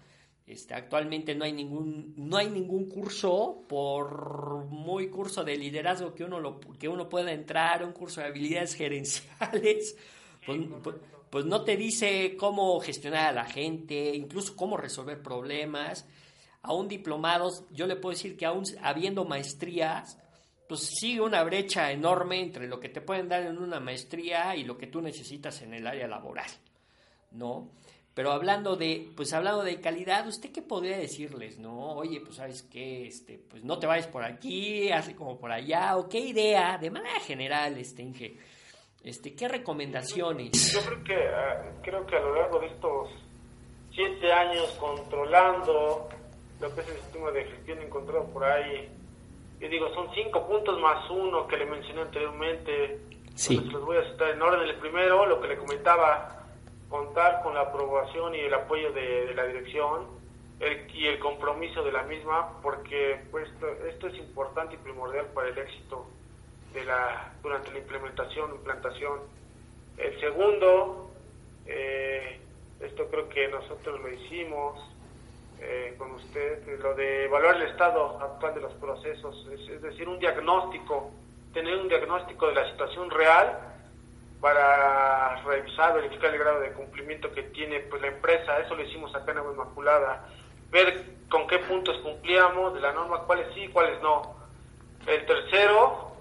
[0.48, 6.24] Este, actualmente no hay ningún no hay ningún curso por muy curso de liderazgo que
[6.24, 9.98] uno lo, que uno pueda entrar un curso de habilidades gerenciales
[10.46, 10.96] pues, pues,
[11.32, 16.06] pues no te dice cómo gestionar a la gente incluso cómo resolver problemas
[16.65, 20.17] aún diplomados, yo le puedo decir que aún habiendo maestrías,
[20.67, 24.63] pues sigue una brecha enorme entre lo que te pueden dar en una maestría y
[24.63, 26.49] lo que tú necesitas en el área laboral.
[27.36, 27.69] ¿no?
[28.13, 31.95] Pero hablando de, pues hablando de calidad, ¿usted qué podría decirles, no?
[31.95, 35.97] Oye, pues sabes qué, este, pues no te vayas por aquí, hazle como por allá,
[35.97, 38.38] o qué idea, de manera general, este, Inge,
[39.04, 40.71] este, qué recomendaciones.
[40.71, 43.10] Yo creo que, ah, creo que a lo largo de estos
[43.93, 46.08] siete años controlando
[46.60, 48.89] lo que es el sistema de gestión encontrado por ahí,
[49.60, 53.00] yo digo, son cinco puntos más uno que le mencioné anteriormente.
[53.36, 53.60] Sí.
[53.60, 54.68] Los voy a citar en orden.
[54.68, 56.46] El primero, lo que le comentaba,
[56.89, 60.08] contar con la aprobación y el apoyo de, la dirección
[60.94, 63.50] y el compromiso de la misma, porque pues,
[63.89, 66.06] esto, es importante y primordial para el éxito
[66.74, 69.20] de la durante la implementación, implantación.
[69.98, 71.12] El segundo,
[71.65, 72.39] eh,
[72.82, 74.80] esto creo que nosotros lo hicimos
[75.60, 80.20] eh, con usted, lo de evaluar el estado actual de los procesos, es decir, un
[80.20, 81.12] diagnóstico,
[81.54, 83.60] tener un diagnóstico de la situación real
[84.41, 89.15] para revisar, verificar el grado de cumplimiento que tiene pues la empresa, eso lo hicimos
[89.15, 90.28] acá en Agua Inmaculada,
[90.70, 94.36] ver con qué puntos cumplíamos de la norma, cuáles sí, cuáles no.
[95.08, 96.12] El tercero,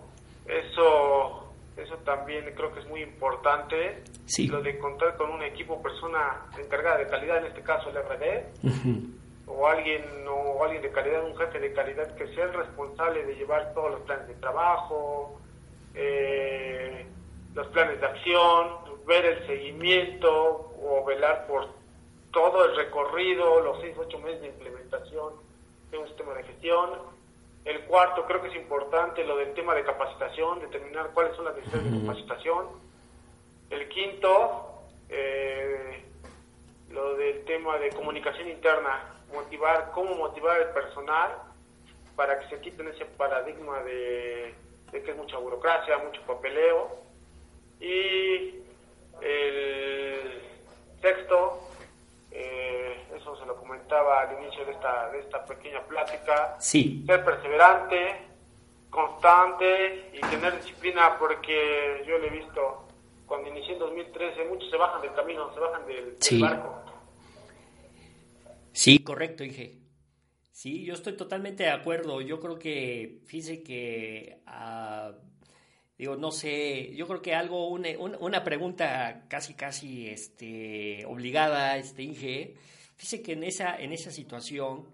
[0.46, 4.04] eso, eso también creo que es muy importante,
[4.48, 9.23] lo de contar con un equipo, persona encargada de calidad, en este caso el RD,
[9.46, 13.34] o alguien o alguien de calidad, un jefe de calidad que sea el responsable de
[13.34, 15.38] llevar todos los planes de trabajo,
[15.94, 17.06] eh,
[17.54, 21.68] los planes de acción, ver el seguimiento o velar por
[22.32, 25.34] todo el recorrido, los seis, ocho meses de implementación
[25.90, 26.90] de un sistema de gestión.
[27.64, 31.56] El cuarto, creo que es importante lo del tema de capacitación, determinar cuáles son las
[31.56, 32.66] necesidades de capacitación.
[33.70, 36.04] El quinto, eh,
[36.90, 41.30] lo del tema de comunicación interna, motivar, cómo motivar al personal
[42.16, 44.54] para que se quiten ese paradigma de,
[44.92, 47.02] de que es mucha burocracia, mucho papeleo
[47.80, 48.62] y
[49.20, 50.42] el
[51.00, 51.68] texto,
[52.30, 57.04] eh, eso se lo comentaba al inicio de esta, de esta pequeña plática, sí.
[57.06, 58.16] ser perseverante,
[58.90, 62.84] constante y tener disciplina porque yo lo he visto
[63.26, 66.83] cuando inicié en 2013, muchos se bajan del camino, se bajan del, barco.
[68.74, 69.78] Sí, correcto, Inge.
[70.52, 72.20] Sí, yo estoy totalmente de acuerdo.
[72.20, 75.14] Yo creo que, fíjese que uh,
[75.96, 82.02] Digo, no sé, yo creo que algo, una, una pregunta casi, casi este, obligada, este
[82.02, 82.56] Inge.
[82.98, 84.88] Dice que en esa, en esa situación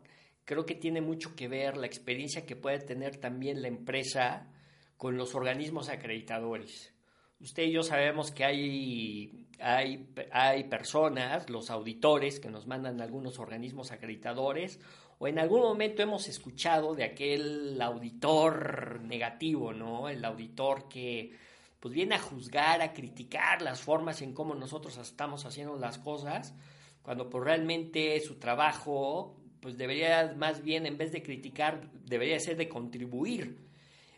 [0.44, 4.52] creo que tiene mucho que ver la experiencia que puede tener también la empresa
[4.98, 6.92] con los organismos acreditadores.
[7.40, 13.38] Usted y yo sabemos que hay, hay, hay personas, los auditores, que nos mandan algunos
[13.38, 14.78] organismos acreditadores
[15.22, 20.08] o en algún momento hemos escuchado de aquel auditor negativo, ¿no?
[20.08, 21.36] El auditor que
[21.78, 26.54] pues viene a juzgar, a criticar las formas en cómo nosotros estamos haciendo las cosas,
[27.02, 32.56] cuando pues realmente su trabajo pues debería más bien en vez de criticar, debería ser
[32.56, 33.58] de contribuir.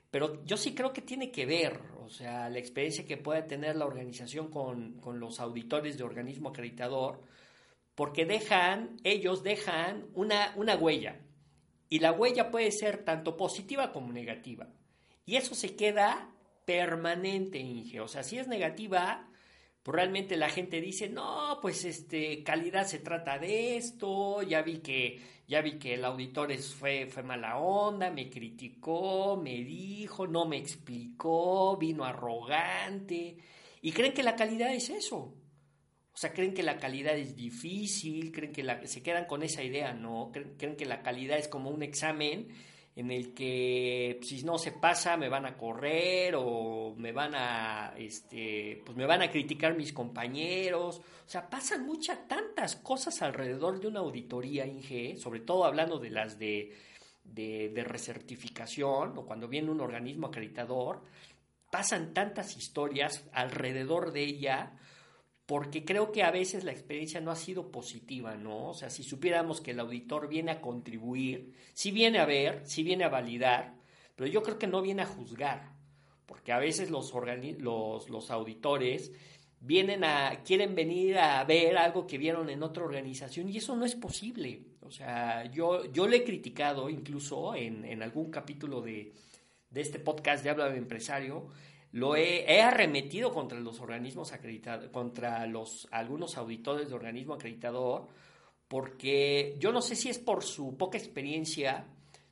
[0.09, 3.77] Pero yo sí creo que tiene que ver, o sea, la experiencia que puede tener
[3.77, 7.21] la organización con, con los auditores de organismo acreditador,
[7.95, 11.21] porque dejan, ellos dejan una, una huella.
[11.89, 14.69] Y la huella puede ser tanto positiva como negativa.
[15.27, 16.31] Y eso se queda
[16.65, 18.01] permanente, Inge.
[18.01, 19.29] O sea, si es negativa,
[19.83, 24.79] pues realmente la gente dice, no, pues este, calidad se trata de esto, ya vi
[24.79, 30.47] que, ya vi que el auditor fue, fue mala onda, me criticó, me dijo, no
[30.47, 33.39] me explicó, vino arrogante.
[33.81, 35.35] Y creen que la calidad es eso.
[36.15, 39.65] O sea, creen que la calidad es difícil, creen que la, se quedan con esa
[39.65, 40.31] idea, ¿no?
[40.31, 42.49] Creen, que la calidad es como un examen
[42.95, 47.95] en el que si no se pasa me van a correr o me van a
[47.97, 50.99] este pues me van a criticar mis compañeros.
[50.99, 56.11] O sea pasan muchas tantas cosas alrededor de una auditoría Inge sobre todo hablando de
[56.11, 56.77] las de,
[57.25, 61.03] de, de recertificación o cuando viene un organismo acreditador
[61.71, 64.73] pasan tantas historias alrededor de ella
[65.53, 68.71] porque creo que a veces la experiencia no ha sido positiva, ¿no?
[68.71, 72.83] O sea, si supiéramos que el auditor viene a contribuir, sí viene a ver, sí
[72.83, 73.75] viene a validar,
[74.17, 75.75] pero yo creo que no viene a juzgar,
[76.25, 77.13] porque a veces los,
[77.59, 79.13] los, los auditores
[79.61, 83.85] vienen a, quieren venir a ver algo que vieron en otra organización y eso no
[83.85, 84.63] es posible.
[84.81, 89.13] O sea, yo, yo le he criticado incluso en, en algún capítulo de,
[89.69, 91.49] de este podcast de Habla de Empresario,
[91.93, 98.09] lo he, arremetido contra los organismos acreditados, contra los algunos auditores de organismo acreditador,
[98.67, 101.87] porque yo no sé si es por su poca experiencia,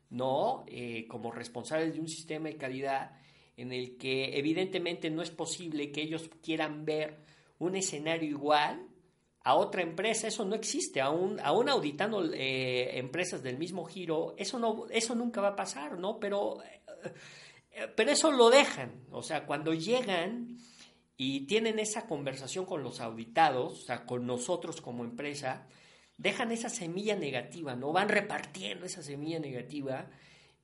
[0.09, 0.65] ¿no?
[0.67, 3.13] Eh, como responsables de un sistema de calidad
[3.57, 7.19] en el que evidentemente no es posible que ellos quieran ver
[7.59, 8.87] un escenario igual
[9.43, 14.59] a otra empresa, eso no existe, aún, aún auditando eh, empresas del mismo giro, eso,
[14.59, 16.19] no, eso nunca va a pasar, ¿no?
[16.19, 16.81] Pero, eh,
[17.97, 20.59] pero eso lo dejan, o sea, cuando llegan
[21.17, 25.67] y tienen esa conversación con los auditados, o sea, con nosotros como empresa,
[26.17, 27.93] dejan esa semilla negativa, ¿no?
[27.93, 30.11] Van repartiendo esa semilla negativa.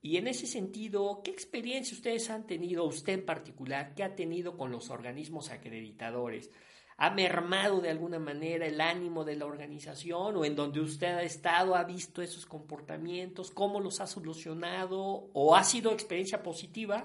[0.02, 4.56] Y en ese sentido, ¿qué experiencia ustedes han tenido, usted en particular, qué ha tenido
[4.56, 6.50] con los organismos acreditadores?
[6.98, 11.22] ¿Ha mermado de alguna manera el ánimo de la organización o en donde usted ha
[11.22, 13.50] estado, ha visto esos comportamientos?
[13.50, 15.28] ¿Cómo los ha solucionado?
[15.34, 17.04] ¿O ha sido experiencia positiva?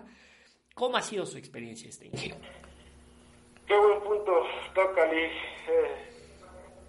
[0.76, 2.36] ¿Cómo ha sido su experiencia este año?
[3.68, 6.12] Qué buen punto toca, Eh,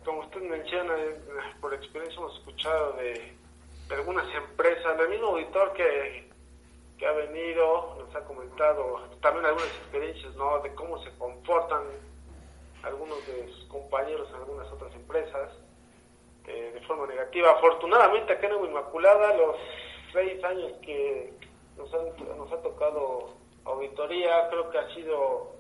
[0.05, 1.21] como usted menciona, eh,
[1.61, 3.37] por experiencia hemos escuchado de,
[3.91, 6.31] algunas empresas, del mismo auditor que,
[6.99, 10.61] que ha venido, nos ha comentado también algunas experiencias, ¿no?
[10.61, 11.83] De cómo se comportan
[12.83, 15.51] algunos de sus compañeros en algunas otras empresas
[16.45, 17.53] de forma negativa.
[17.53, 19.57] Afortunadamente acá en Inmaculada, los
[20.13, 21.33] seis años que
[21.77, 23.31] nos, han, nos ha tocado
[23.65, 25.53] auditoría, creo que ha sido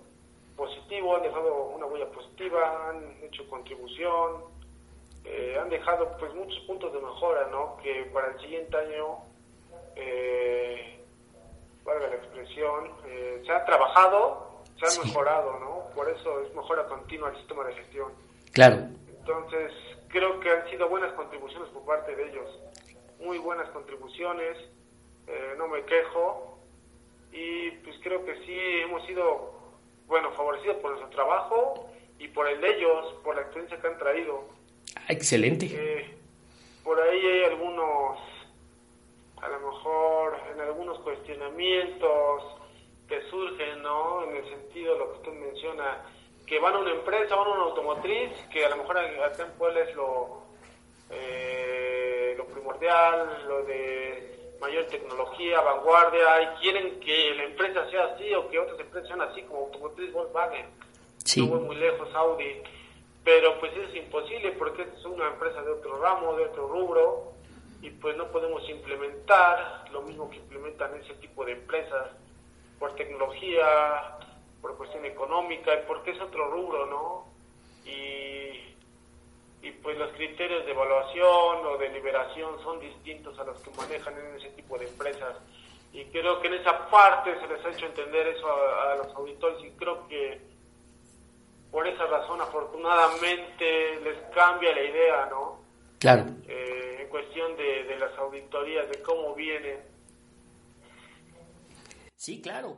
[0.56, 4.44] positivo, han dejado una huella positiva, han hecho contribución,
[5.24, 7.76] eh, han dejado pues muchos puntos de mejora, ¿no?
[7.82, 9.18] Que para el siguiente año,
[9.96, 11.00] eh,
[11.84, 14.51] valga la expresión, eh, se ha trabajado,
[14.88, 15.94] se ha mejorado, ¿no?
[15.94, 18.12] Por eso es mejora continua el sistema de gestión.
[18.52, 18.88] Claro.
[19.08, 19.72] Entonces,
[20.08, 22.48] creo que han sido buenas contribuciones por parte de ellos,
[23.20, 24.58] muy buenas contribuciones,
[25.56, 26.58] no me quejo,
[27.32, 29.52] y pues creo que sí hemos sido
[30.06, 33.98] bueno, favorecido por nuestro trabajo y por el de ellos, por la experiencia que han
[33.98, 34.44] traído.
[35.08, 35.66] Excelente.
[35.72, 36.14] Eh,
[36.84, 38.18] por ahí hay algunos,
[39.40, 42.42] a lo mejor en algunos cuestionamientos
[43.12, 44.24] que surgen, ¿no?
[44.24, 46.02] En el sentido de lo que usted menciona,
[46.46, 49.52] que van a una empresa, van a una automotriz, que a lo mejor acá en
[49.52, 50.42] Puebla es lo,
[51.10, 58.32] eh, lo primordial, lo de mayor tecnología, vanguardia, y quieren que la empresa sea así
[58.32, 60.66] o que otras empresas sean así, como Automotriz Volkswagen.
[61.22, 61.42] Sí.
[61.42, 62.62] No voy muy lejos, Audi.
[63.24, 67.32] Pero pues es imposible porque es una empresa de otro ramo, de otro rubro,
[67.82, 72.08] y pues no podemos implementar lo mismo que implementan ese tipo de empresas
[72.82, 74.18] por tecnología,
[74.60, 77.26] por cuestión económica, porque es otro rubro, ¿no?
[77.88, 78.72] Y
[79.62, 84.14] y pues los criterios de evaluación o de liberación son distintos a los que manejan
[84.18, 85.36] en ese tipo de empresas.
[85.92, 89.64] Y creo que en esa parte se les ha hecho entender eso a, los auditores
[89.64, 90.40] y creo que
[91.70, 95.60] por esa razón afortunadamente les cambia la idea, ¿no?
[96.00, 96.24] Claro.
[96.48, 99.91] Eh, en cuestión de, de las auditorías, de cómo vienen.
[102.22, 102.76] Sí, claro.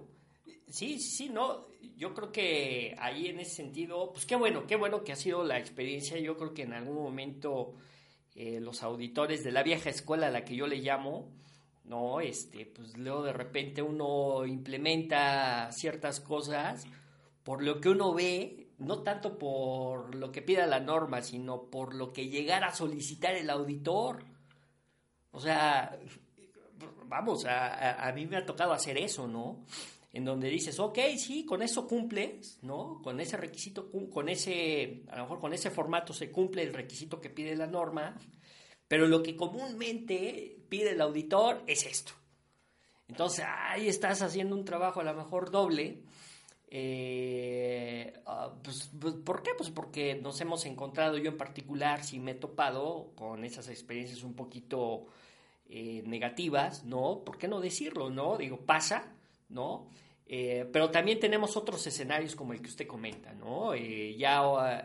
[0.71, 1.67] Sí, sí, no
[1.99, 5.45] yo creo que ahí en ese sentido, pues qué bueno, qué bueno que ha sido
[5.45, 6.19] la experiencia.
[6.19, 7.75] Yo creo que en algún momento
[8.35, 11.31] eh, los auditores de la vieja escuela a la que yo le llamo,
[11.85, 12.21] ¿no?
[12.21, 16.87] Este, pues luego de repente uno implementa ciertas cosas
[17.43, 21.95] por lo que uno ve, no tanto por lo que pida la norma, sino por
[21.95, 24.25] lo que llegara a solicitar el auditor.
[25.33, 25.99] O sea,
[27.09, 29.65] vamos, a, a mí me ha tocado hacer eso, ¿no?
[30.15, 33.01] en donde dices, ok, sí, con eso cumples, ¿no?
[33.03, 37.21] Con ese requisito, con ese, a lo mejor con ese formato se cumple el requisito
[37.21, 38.17] que pide la norma,
[38.87, 42.13] pero lo que comúnmente pide el auditor es esto.
[43.09, 46.05] Entonces, ahí estás haciendo un trabajo a lo mejor doble.
[46.69, 49.51] Eh, ah, pues, pues, ¿Por qué?
[49.57, 54.23] Pues porque nos hemos encontrado, yo en particular, si me he topado con esas experiencias
[54.23, 55.07] un poquito
[55.77, 57.25] eh, negativas, ¿no?
[57.25, 58.37] ¿Por qué no decirlo, no?
[58.37, 59.13] Digo, pasa,
[59.49, 59.89] ¿no?
[60.25, 63.75] Eh, pero también tenemos otros escenarios como el que usted comenta, ¿no?
[63.75, 64.85] Eh, ya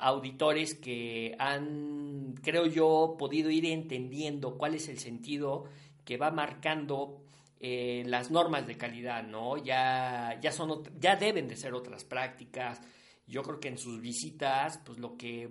[0.00, 5.64] auditores que han, creo yo, podido ir entendiendo cuál es el sentido
[6.04, 7.22] que va marcando
[7.58, 9.56] las normas de calidad, ¿no?
[9.56, 12.82] Ya, ya, son, ya deben de ser otras prácticas.
[13.26, 15.48] Yo creo que en sus visitas, pues lo que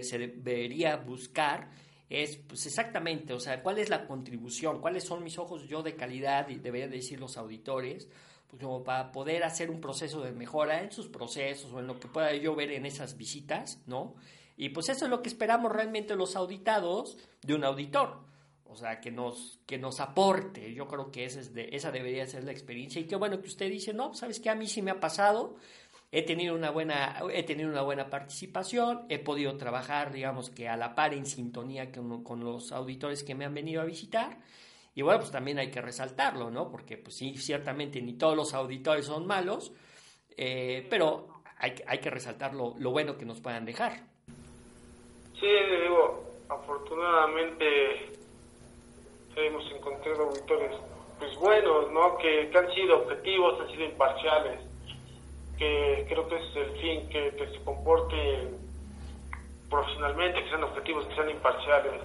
[0.00, 1.68] se debería buscar
[2.08, 5.94] es pues exactamente, o sea, cuál es la contribución, cuáles son mis ojos yo de
[5.94, 8.08] calidad, y deberían decir los auditores,
[8.48, 12.00] pues como para poder hacer un proceso de mejora en sus procesos o en lo
[12.00, 14.14] que pueda yo ver en esas visitas, ¿no?
[14.56, 18.26] Y pues eso es lo que esperamos realmente los auditados de un auditor.
[18.70, 20.74] O sea, que nos, que nos aporte.
[20.74, 23.00] Yo creo que esa, es de, esa debería ser la experiencia.
[23.00, 24.50] Y qué bueno que usted dice, no, ¿sabes qué?
[24.50, 25.56] A mí sí me ha pasado
[26.10, 30.76] he tenido una buena, he tenido una buena participación, he podido trabajar, digamos que a
[30.76, 34.38] la par en sintonía con, los auditores que me han venido a visitar.
[34.94, 36.70] Y bueno, pues también hay que resaltarlo, ¿no?
[36.70, 39.72] Porque pues sí, ciertamente ni todos los auditores son malos,
[40.36, 41.28] eh, pero
[41.58, 43.92] hay, hay que resaltar lo, lo bueno que nos puedan dejar.
[45.38, 45.46] Sí,
[45.82, 48.18] digo, afortunadamente
[49.46, 50.76] hemos encontrado auditores
[51.18, 52.16] pues buenos, ¿no?
[52.18, 54.60] Que, han sido objetivos, han sido imparciales,
[55.58, 58.56] que creo que es el fin, que, que se comporten
[59.68, 62.02] profesionalmente, que sean objetivos, que sean imparciales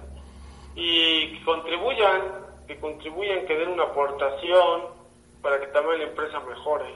[0.74, 2.22] y que contribuyan,
[2.66, 4.82] que contribuyan, que den una aportación
[5.40, 6.94] para que también la empresa mejore.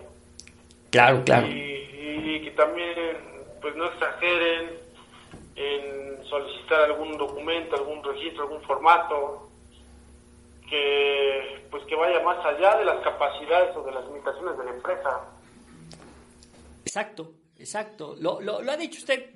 [0.90, 1.46] Claro, claro.
[1.46, 1.54] Y,
[2.00, 2.94] y que también
[3.60, 4.70] pues no exageren
[5.56, 9.48] en solicitar algún documento, algún registro, algún formato,
[10.68, 14.70] que pues que vaya más allá de las capacidades o de las limitaciones de la
[14.70, 15.20] empresa.
[16.88, 18.16] Exacto, exacto.
[18.18, 19.26] Lo, lo, lo ha dicho usted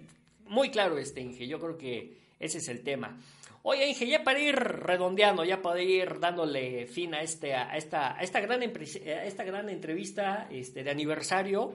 [0.46, 1.46] muy claro, este Inge.
[1.46, 3.20] Yo creo que ese es el tema.
[3.62, 8.16] Oye, Inge, ya para ir redondeando, ya para ir dándole fin a, este, a, esta,
[8.16, 11.74] a esta, gran, esta gran entrevista este, de aniversario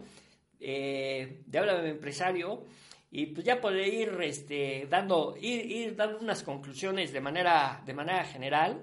[0.60, 2.66] eh, de Háblame Empresario,
[3.12, 7.94] y pues ya poder ir, este, dando, ir, ir dando unas conclusiones de manera, de
[7.94, 8.82] manera general.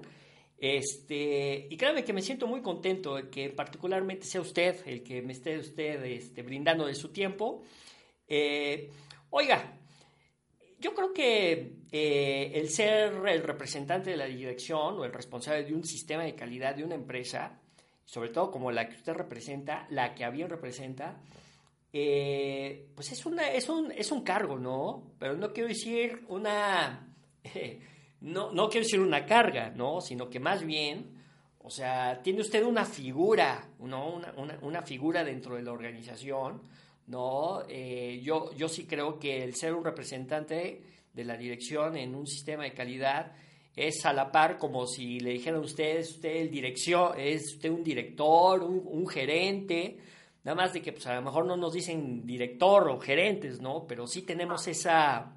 [0.57, 5.21] Este, y créanme que me siento muy contento de que particularmente sea usted el que
[5.21, 7.63] me esté usted este, brindando de su tiempo.
[8.27, 8.89] Eh,
[9.29, 9.77] oiga,
[10.79, 15.73] yo creo que eh, el ser el representante de la dirección o el responsable de
[15.73, 17.59] un sistema de calidad de una empresa,
[18.05, 21.21] sobre todo como la que usted representa, la que a bien representa,
[21.91, 25.13] eh, pues es, una, es, un, es un cargo, ¿no?
[25.19, 27.07] Pero no quiero decir una...
[28.25, 30.01] no, no quiero decir una carga, ¿no?
[30.01, 31.11] Sino que más bien,
[31.59, 34.15] o sea, tiene usted una figura, ¿no?
[34.15, 36.61] Una, una, una figura dentro de la organización,
[37.07, 37.61] ¿no?
[37.69, 40.81] Eh, yo, yo sí creo que el ser un representante
[41.13, 43.31] de la dirección en un sistema de calidad
[43.75, 47.53] es a la par como si le dijeran a usted, es usted el dirección, es
[47.53, 49.97] usted un director, un, un gerente,
[50.43, 53.85] nada más de que pues a lo mejor no nos dicen director o gerentes, ¿no?
[53.85, 55.31] Pero sí tenemos esa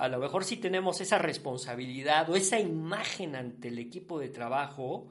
[0.00, 5.08] a lo mejor sí tenemos esa responsabilidad o esa imagen ante el equipo de trabajo.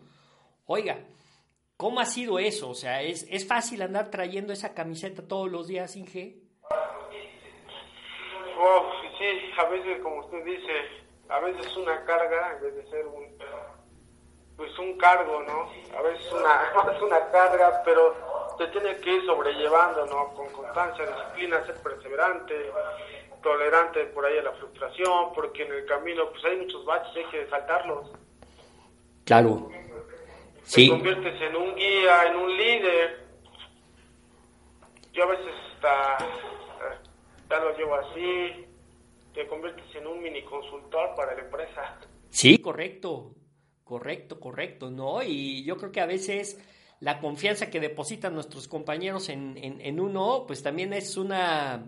[0.65, 0.97] Oiga,
[1.77, 2.71] ¿cómo ha sido eso?
[2.71, 6.37] O sea, ¿es, es fácil andar trayendo esa camiseta todos los días, Inge?
[8.57, 9.25] Oh, sí,
[9.59, 10.73] a veces, como usted dice,
[11.29, 13.25] a veces una carga en vez de ser un,
[14.57, 15.69] pues un cargo, ¿no?
[15.95, 18.15] A veces una, es una carga, pero
[18.57, 20.33] se tiene que ir sobrellevando, ¿no?
[20.33, 22.71] Con constancia, disciplina, ser perseverante,
[23.41, 27.25] tolerante por ahí a la frustración, porque en el camino pues hay muchos baches hay
[27.25, 28.11] que saltarlos.
[29.25, 29.69] Claro.
[30.73, 33.27] Te conviertes en un guía, en un líder.
[35.13, 36.17] Yo a veces hasta
[37.49, 38.65] ya lo llevo así,
[39.33, 41.97] te conviertes en un mini consultor para la empresa.
[42.29, 43.33] Sí, correcto,
[43.83, 45.23] correcto, correcto, ¿no?
[45.23, 46.59] Y yo creo que a veces
[46.99, 51.83] la confianza que depositan nuestros compañeros en, en, en uno, pues también es una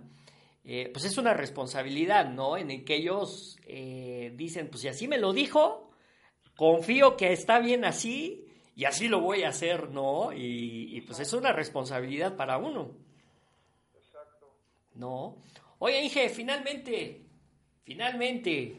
[0.63, 2.55] eh, pues es una responsabilidad, ¿no?
[2.55, 5.91] En el que ellos eh, dicen, pues si así me lo dijo,
[6.55, 8.45] confío que está bien así
[8.75, 10.31] y así lo voy a hacer, ¿no?
[10.33, 12.91] Y, pues es una responsabilidad para uno.
[13.95, 14.53] Exacto.
[14.93, 15.41] ¿No?
[15.79, 17.25] Oye, Inge, finalmente,
[17.83, 18.75] finalmente,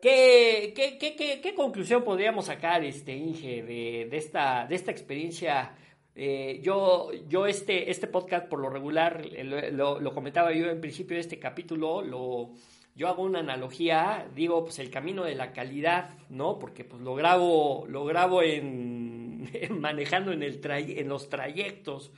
[0.00, 5.76] ¿qué, qué, qué, qué conclusión podríamos sacar, este, Inge, de, de, esta, de esta experiencia?
[6.20, 9.24] Eh, yo, yo este, este podcast por lo regular,
[9.70, 12.50] lo, comentaba yo en principio de este capítulo, lo,
[12.96, 16.58] yo hago una analogía, digo, pues el camino de la calidad, ¿no?
[16.58, 19.48] Porque pues lo grabo, lo grabo en,
[19.80, 22.10] manejando en, el en los trayectos.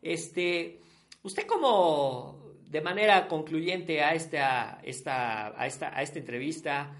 [0.00, 0.80] Este,
[1.22, 2.38] usted como
[2.70, 6.90] de manera concluyente a esta, esta, a esta, a esta entrevista,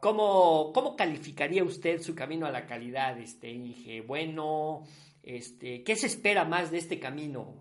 [0.00, 4.00] ¿cómo, ¿cómo calificaría usted su camino a la calidad, este, Inge?
[4.00, 4.82] Bueno,
[5.28, 7.54] este, ¿Qué se espera más de este camino?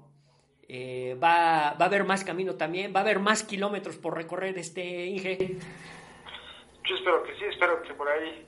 [0.69, 2.93] Eh, ¿va, ¿Va a haber más camino también?
[2.95, 5.57] ¿Va a haber más kilómetros por recorrer este Inge?
[6.85, 8.47] Yo espero que sí, espero que por ahí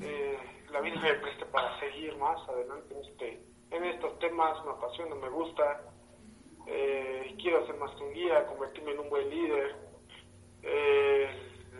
[0.00, 0.38] eh,
[0.70, 5.14] la vida me preste para seguir más adelante en, este, en estos temas, me apasiona,
[5.14, 5.82] me gusta.
[6.66, 9.76] Eh, quiero hacer más que un guía, convertirme en un buen líder.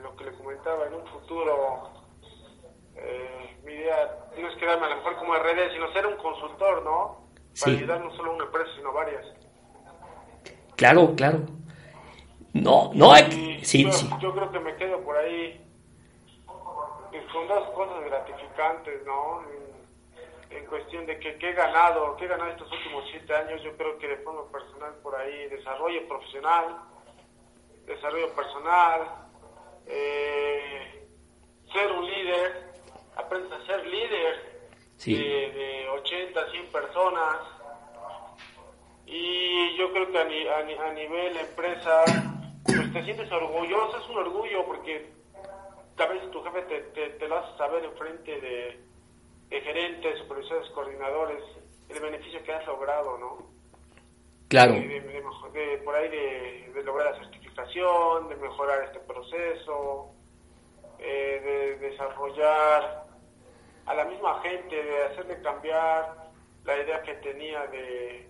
[0.02, 2.01] lo que le comentaba, en un futuro
[2.96, 6.82] eh, mi idea no es quedarme a lo mejor como RD, sino ser un consultor,
[6.82, 7.28] ¿no?
[7.60, 9.26] Para ayudar no solo a una empresa, sino varias.
[10.76, 11.40] Claro, claro.
[12.54, 14.08] No, no hay sí, yo, sí.
[14.20, 15.58] yo creo que me quedo por ahí
[17.32, 19.42] con dos cosas gratificantes, ¿no?
[19.42, 23.76] En, en cuestión de que, he ganado, que he ganado estos últimos siete años, yo
[23.76, 26.78] creo que de forma personal por ahí, desarrollo profesional,
[27.86, 29.00] desarrollo personal,
[29.86, 31.08] eh,
[31.72, 32.71] ser un líder,
[33.16, 34.62] aprendes a ser líder
[35.04, 37.38] de, de, 80, 100 personas
[39.06, 42.04] Y yo creo que a, nivel empresa,
[42.64, 45.12] pues te sientes orgulloso, es un orgullo porque
[45.96, 48.80] tal vez tu jefe te, te, lo hace saber en frente de,
[49.48, 51.42] de gerentes, supervisores, coordinadores,
[51.88, 53.52] el beneficio que has logrado, ¿no?
[54.48, 54.74] Claro.
[54.74, 60.14] De, por ahí de, lograr la certificación, de mejorar este proceso,
[61.04, 61.40] eh,
[61.80, 63.06] de desarrollar
[63.86, 66.30] a la misma gente, de hacerle cambiar
[66.64, 68.28] la idea que tenía de,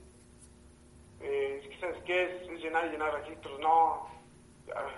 [1.20, 2.24] eh, ¿sabes qué?
[2.24, 3.58] Es, llenar y llenar registros.
[3.60, 4.08] No,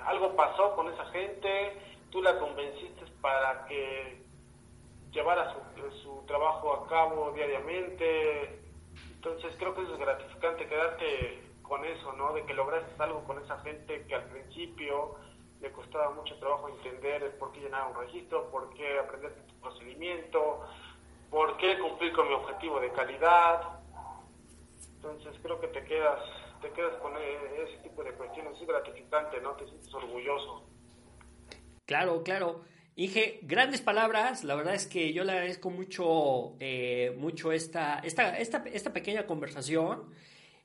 [0.06, 1.78] algo pasó con esa gente,
[2.10, 4.22] tú la convenciste para que
[5.10, 8.60] llevara su, su trabajo a cabo diariamente.
[9.14, 12.32] Entonces creo que eso es gratificante quedarte con eso, ¿no?
[12.34, 15.16] De que lograste algo con esa gente que al principio
[15.64, 20.60] le costaba mucho trabajo entender por qué llenar un registro, por qué aprender tu procedimiento,
[21.30, 23.80] por qué cumplir con mi objetivo de calidad.
[24.96, 26.20] Entonces creo que te quedas,
[26.60, 29.52] te quedas con e-, ese tipo de cuestiones, es gratificante, ¿no?
[29.52, 30.64] Te sientes orgulloso.
[31.86, 32.60] Claro, claro.
[32.96, 38.38] Inge, grandes palabras, la verdad es que yo le agradezco mucho, eh, mucho esta, esta,
[38.38, 40.10] esta, esta, pequeña conversación.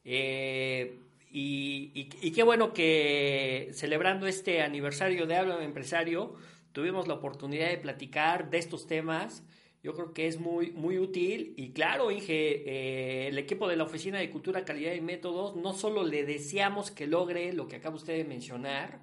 [0.03, 0.99] Eh,
[1.31, 6.35] y, qué bueno que celebrando este aniversario de Habla Empresario
[6.71, 9.43] tuvimos la oportunidad de platicar de estos temas.
[9.81, 13.83] Yo creo que es muy, muy útil y claro, Inge, eh, el equipo de la
[13.83, 17.95] Oficina de Cultura, Calidad y Métodos no solo le deseamos que logre lo que acaba
[17.95, 18.99] usted de mencionar,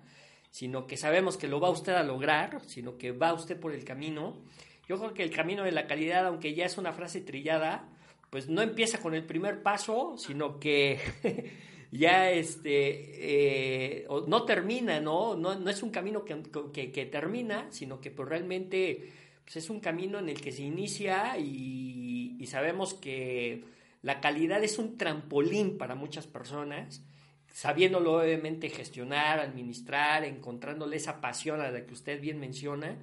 [0.51, 3.85] sino que sabemos que lo va usted a lograr, sino que va usted por el
[3.85, 4.43] camino.
[4.89, 7.89] Yo creo que el camino de la calidad, aunque ya es una frase trillada,
[8.31, 10.99] pues no empieza con el primer paso, sino que
[11.97, 15.37] ya este, eh, no termina, ¿no?
[15.37, 15.59] ¿no?
[15.59, 19.13] No es un camino que, que, termina, sino que pues realmente
[19.45, 23.65] pues es un camino en el que se inicia y, y, sabemos que
[24.03, 27.05] la calidad es un trampolín para muchas personas,
[27.53, 32.99] sabiéndolo obviamente gestionar, administrar, encontrándole esa pasión a la que usted bien menciona.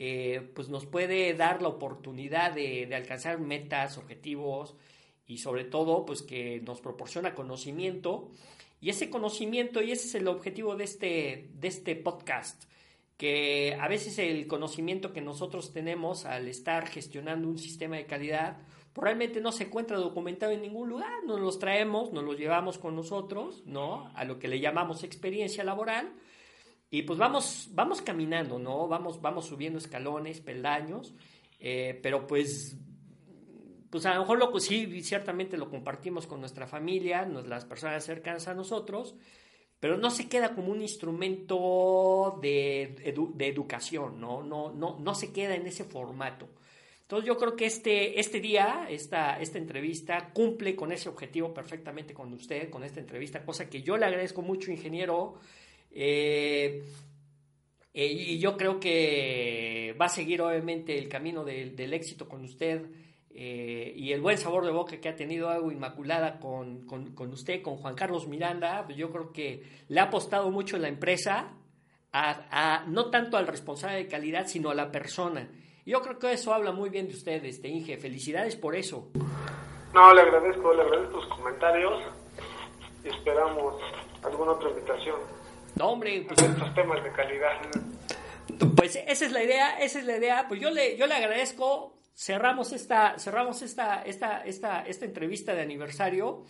[0.00, 4.76] Eh, pues nos puede dar la oportunidad de, de alcanzar metas, objetivos,
[5.28, 8.30] y sobre todo pues que nos proporciona conocimiento
[8.80, 12.64] y ese conocimiento y ese es el objetivo de este, de este podcast
[13.16, 18.56] que a veces el conocimiento que nosotros tenemos al estar gestionando un sistema de calidad
[18.92, 22.78] pues, realmente no se encuentra documentado en ningún lugar, nos los traemos, nos los llevamos
[22.78, 24.10] con nosotros, ¿no?
[24.14, 26.12] A lo que le llamamos experiencia laboral
[26.90, 28.88] y pues vamos, vamos caminando, ¿no?
[28.88, 31.14] Vamos, vamos subiendo escalones, peldaños,
[31.60, 32.78] eh, pero pues
[33.90, 38.48] pues a lo mejor lo, sí, ciertamente lo compartimos con nuestra familia, las personas cercanas
[38.48, 39.14] a nosotros,
[39.80, 42.96] pero no se queda como un instrumento de,
[43.38, 44.42] educación, ¿no?
[44.42, 46.48] No, no, no se queda en ese formato.
[47.02, 52.12] Entonces yo creo que este, este día, esta, esta entrevista, cumple con ese objetivo perfectamente
[52.12, 55.36] con usted, con esta entrevista, cosa que yo le agradezco mucho, ingeniero.
[55.90, 56.84] Eh,
[57.94, 62.84] eh, y yo creo que va a seguir obviamente el camino del éxito con usted
[63.40, 67.62] eh, y el buen sabor de boca que ha tenido Agua Inmaculada con, con, usted,
[67.62, 71.52] con Juan Carlos Miranda, pues yo creo que le ha apostado mucho la empresa,
[72.12, 75.48] a, no tanto al responsable de calidad, sino a la persona.
[75.86, 77.96] Yo creo que eso habla muy bien de usted, este Inge.
[77.98, 79.08] Felicidades por eso.
[79.94, 82.02] No, le agradezco, le agradezco tus comentarios
[83.04, 83.80] y esperamos
[84.24, 85.20] alguna otra invitación.
[85.76, 86.42] No, hombre, pues.
[86.42, 87.52] Estos temas de calidad.
[88.76, 90.46] Pues esa es la idea, esa es la idea.
[90.48, 95.62] Pues yo le, yo le agradezco cerramos esta, cerramos esta, esta, esta, esta entrevista de
[95.62, 96.44] aniversario.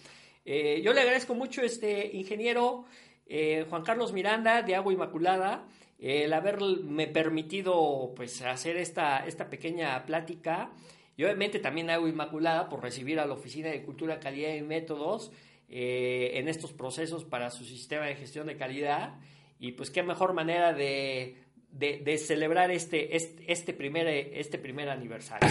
[0.46, 2.86] Eh, yo le agradezco mucho este ingeniero
[3.26, 5.66] eh, Juan Carlos Miranda de Agua Inmaculada
[5.98, 10.70] el haberme permitido pues hacer esta, esta pequeña plática
[11.16, 15.32] y obviamente también Agua Inmaculada por recibir a la Oficina de Cultura, Calidad y Métodos
[15.68, 19.18] eh, en estos procesos para su sistema de gestión de calidad
[19.58, 21.36] y pues qué mejor manera de
[21.70, 25.48] de, celebrar este, este, este, primer, este primer aniversario.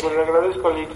[0.00, 0.90] Pues le agradezco, Lick.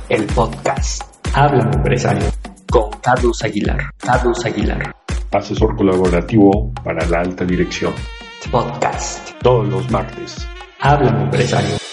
[0.09, 2.27] El podcast Habla Empresario
[2.71, 3.91] con Carlos Aguilar.
[3.99, 4.95] Carlos Aguilar.
[5.33, 7.93] Asesor colaborativo para la alta dirección.
[8.53, 9.31] Podcast.
[9.43, 10.47] Todos los martes.
[10.79, 11.84] Habla Empresario.